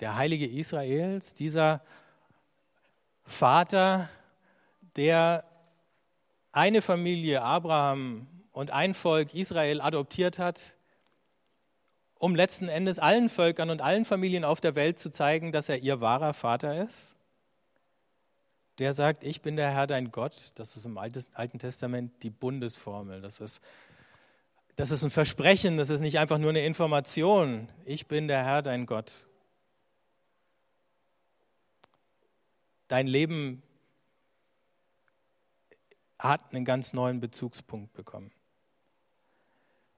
der 0.00 0.16
Heilige 0.16 0.48
Israels, 0.48 1.34
dieser 1.34 1.84
Vater, 3.22 4.08
der 4.96 5.44
eine 6.50 6.82
Familie, 6.82 7.42
Abraham 7.42 8.26
und 8.50 8.72
ein 8.72 8.94
Volk 8.94 9.34
Israel 9.34 9.80
adoptiert 9.80 10.40
hat, 10.40 10.75
um 12.18 12.34
letzten 12.34 12.68
Endes 12.68 12.98
allen 12.98 13.28
Völkern 13.28 13.70
und 13.70 13.80
allen 13.80 14.04
Familien 14.04 14.44
auf 14.44 14.60
der 14.60 14.74
Welt 14.74 14.98
zu 14.98 15.10
zeigen, 15.10 15.52
dass 15.52 15.68
er 15.68 15.78
ihr 15.78 16.00
wahrer 16.00 16.34
Vater 16.34 16.82
ist 16.82 17.16
der 18.78 18.92
sagt, 18.92 19.24
ich 19.24 19.40
bin 19.40 19.56
der 19.56 19.70
Herr 19.70 19.86
dein 19.86 20.12
Gott. 20.12 20.52
Das 20.56 20.76
ist 20.76 20.84
im 20.84 20.98
Alten 20.98 21.58
Testament 21.58 22.22
die 22.22 22.30
Bundesformel. 22.30 23.20
Das 23.20 23.40
ist, 23.40 23.60
das 24.76 24.90
ist 24.90 25.02
ein 25.02 25.10
Versprechen, 25.10 25.76
das 25.76 25.88
ist 25.88 26.00
nicht 26.00 26.18
einfach 26.18 26.38
nur 26.38 26.50
eine 26.50 26.64
Information. 26.64 27.70
Ich 27.84 28.06
bin 28.06 28.28
der 28.28 28.44
Herr 28.44 28.62
dein 28.62 28.86
Gott. 28.86 29.12
Dein 32.88 33.06
Leben 33.06 33.62
hat 36.18 36.52
einen 36.52 36.64
ganz 36.64 36.92
neuen 36.92 37.20
Bezugspunkt 37.20 37.94
bekommen. 37.94 38.30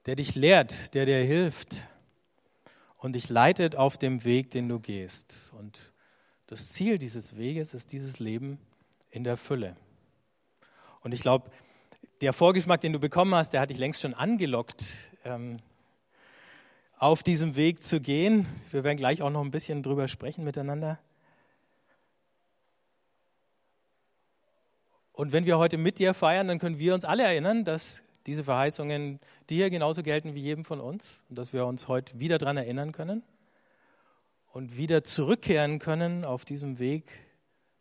Der 0.05 0.15
dich 0.15 0.35
lehrt, 0.35 0.93
der 0.95 1.05
dir 1.05 1.23
hilft 1.23 1.75
und 2.99 3.13
dich 3.13 3.29
leitet 3.29 3.75
auf 3.75 3.97
dem 3.97 4.23
Weg, 4.23 4.51
den 4.51 4.69
du 4.69 4.79
gehst. 4.79 5.51
Und 5.57 5.91
das 6.47 6.69
Ziel 6.69 6.97
dieses 6.97 7.37
Weges 7.37 7.73
ist 7.73 7.91
dieses 7.93 8.19
Leben 8.19 8.59
in 9.09 9.23
der 9.23 9.37
Fülle. 9.37 9.75
Und 11.01 11.13
ich 11.13 11.21
glaube, 11.21 11.49
der 12.21 12.33
Vorgeschmack, 12.33 12.81
den 12.81 12.93
du 12.93 12.99
bekommen 12.99 13.33
hast, 13.33 13.51
der 13.51 13.61
hat 13.61 13.69
dich 13.69 13.77
längst 13.77 14.01
schon 14.01 14.13
angelockt, 14.13 14.85
ähm, 15.23 15.59
auf 16.97 17.23
diesem 17.23 17.55
Weg 17.55 17.83
zu 17.83 18.01
gehen. 18.01 18.45
Wir 18.71 18.83
werden 18.83 18.97
gleich 18.97 19.21
auch 19.21 19.29
noch 19.29 19.41
ein 19.41 19.51
bisschen 19.51 19.81
drüber 19.81 20.09
sprechen 20.09 20.43
miteinander. 20.43 20.99
Und 25.13 25.31
wenn 25.31 25.45
wir 25.45 25.57
heute 25.57 25.77
mit 25.77 25.99
dir 25.99 26.13
feiern, 26.13 26.49
dann 26.49 26.59
können 26.59 26.79
wir 26.79 26.93
uns 26.93 27.05
alle 27.05 27.23
erinnern, 27.23 27.63
dass 27.63 28.03
diese 28.25 28.43
Verheißungen 28.43 29.19
dir 29.49 29.69
genauso 29.69 30.03
gelten 30.03 30.35
wie 30.35 30.41
jedem 30.41 30.65
von 30.65 30.79
uns 30.79 31.23
und 31.29 31.37
dass 31.37 31.53
wir 31.53 31.65
uns 31.65 31.87
heute 31.87 32.19
wieder 32.19 32.37
daran 32.37 32.57
erinnern 32.57 32.91
können 32.91 33.23
und 34.51 34.77
wieder 34.77 35.03
zurückkehren 35.03 35.79
können 35.79 36.25
auf 36.25 36.45
diesem 36.45 36.79
Weg 36.79 37.11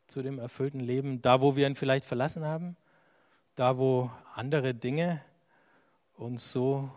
zu 0.06 0.22
dem 0.22 0.38
erfüllten 0.38 0.80
Leben, 0.80 1.20
da 1.20 1.40
wo 1.40 1.56
wir 1.56 1.66
ihn 1.66 1.74
vielleicht 1.74 2.04
verlassen 2.04 2.44
haben, 2.44 2.76
da 3.54 3.76
wo 3.78 4.10
andere 4.34 4.74
Dinge 4.74 5.22
uns 6.14 6.52
so 6.52 6.90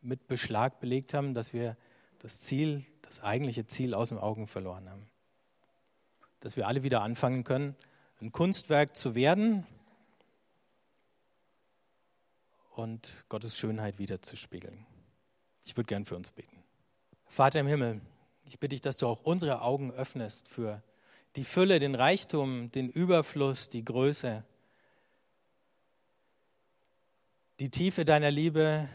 mit 0.00 0.26
Beschlag 0.26 0.80
belegt 0.80 1.14
haben, 1.14 1.34
dass 1.34 1.52
wir 1.52 1.76
das 2.18 2.40
Ziel, 2.40 2.84
das 3.02 3.22
eigentliche 3.22 3.66
Ziel 3.66 3.94
aus 3.94 4.10
den 4.10 4.18
Augen 4.18 4.46
verloren 4.46 4.88
haben. 4.90 5.08
Dass 6.40 6.56
wir 6.56 6.66
alle 6.66 6.82
wieder 6.82 7.02
anfangen 7.02 7.44
können, 7.44 7.76
ein 8.20 8.32
Kunstwerk 8.32 8.96
zu 8.96 9.14
werden 9.14 9.66
und 12.74 13.24
Gottes 13.28 13.56
Schönheit 13.56 13.98
wieder 13.98 14.20
zu 14.20 14.36
spiegeln. 14.36 14.86
Ich 15.64 15.76
würde 15.76 15.86
gern 15.86 16.04
für 16.04 16.16
uns 16.16 16.30
beten. 16.30 16.62
Vater 17.26 17.60
im 17.60 17.66
Himmel, 17.66 18.00
ich 18.44 18.58
bitte 18.58 18.74
dich, 18.74 18.82
dass 18.82 18.96
du 18.96 19.06
auch 19.06 19.22
unsere 19.22 19.62
Augen 19.62 19.92
öffnest 19.92 20.48
für 20.48 20.82
die 21.36 21.44
Fülle, 21.44 21.78
den 21.78 21.94
Reichtum, 21.94 22.70
den 22.70 22.88
Überfluss, 22.88 23.70
die 23.70 23.84
Größe, 23.84 24.44
die 27.60 27.70
Tiefe 27.70 28.04
deiner 28.04 28.30
Liebe, 28.30 28.88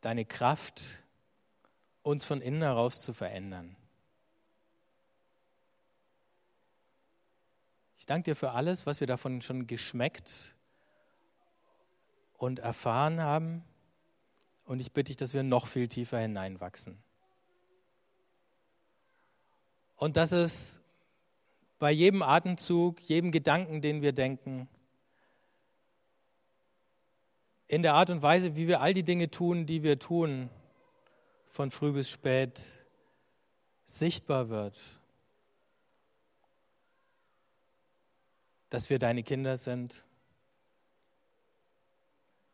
deine 0.00 0.24
Kraft, 0.24 0.82
uns 2.02 2.24
von 2.24 2.40
innen 2.40 2.62
heraus 2.62 3.02
zu 3.02 3.12
verändern. 3.12 3.76
Ich 7.98 8.06
danke 8.06 8.30
dir 8.30 8.36
für 8.36 8.52
alles, 8.52 8.86
was 8.86 9.00
wir 9.00 9.06
davon 9.06 9.42
schon 9.42 9.66
geschmeckt 9.66 10.54
und 12.38 12.60
erfahren 12.60 13.20
haben. 13.20 13.62
Und 14.64 14.80
ich 14.80 14.92
bitte 14.92 15.08
dich, 15.08 15.16
dass 15.16 15.34
wir 15.34 15.42
noch 15.42 15.66
viel 15.66 15.88
tiefer 15.88 16.18
hineinwachsen. 16.18 16.96
Und 19.96 20.16
dass 20.16 20.32
es 20.32 20.80
bei 21.78 21.90
jedem 21.90 22.22
Atemzug, 22.22 23.00
jedem 23.02 23.30
Gedanken, 23.32 23.82
den 23.82 24.00
wir 24.00 24.12
denken, 24.12 24.68
in 27.66 27.82
der 27.82 27.94
Art 27.94 28.10
und 28.10 28.22
Weise, 28.22 28.56
wie 28.56 28.66
wir 28.66 28.80
all 28.80 28.94
die 28.94 29.02
Dinge 29.02 29.30
tun, 29.30 29.66
die 29.66 29.82
wir 29.82 29.98
tun, 29.98 30.48
von 31.48 31.70
früh 31.70 31.92
bis 31.92 32.08
spät, 32.08 32.62
sichtbar 33.84 34.48
wird, 34.48 34.80
dass 38.70 38.90
wir 38.90 38.98
deine 38.98 39.22
Kinder 39.22 39.56
sind, 39.56 40.04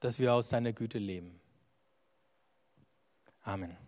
dass 0.05 0.19
wir 0.19 0.35
aus 0.35 0.51
deiner 0.51 0.75
Güte 0.75 0.99
leben. 0.99 1.40
Amen. 3.40 3.84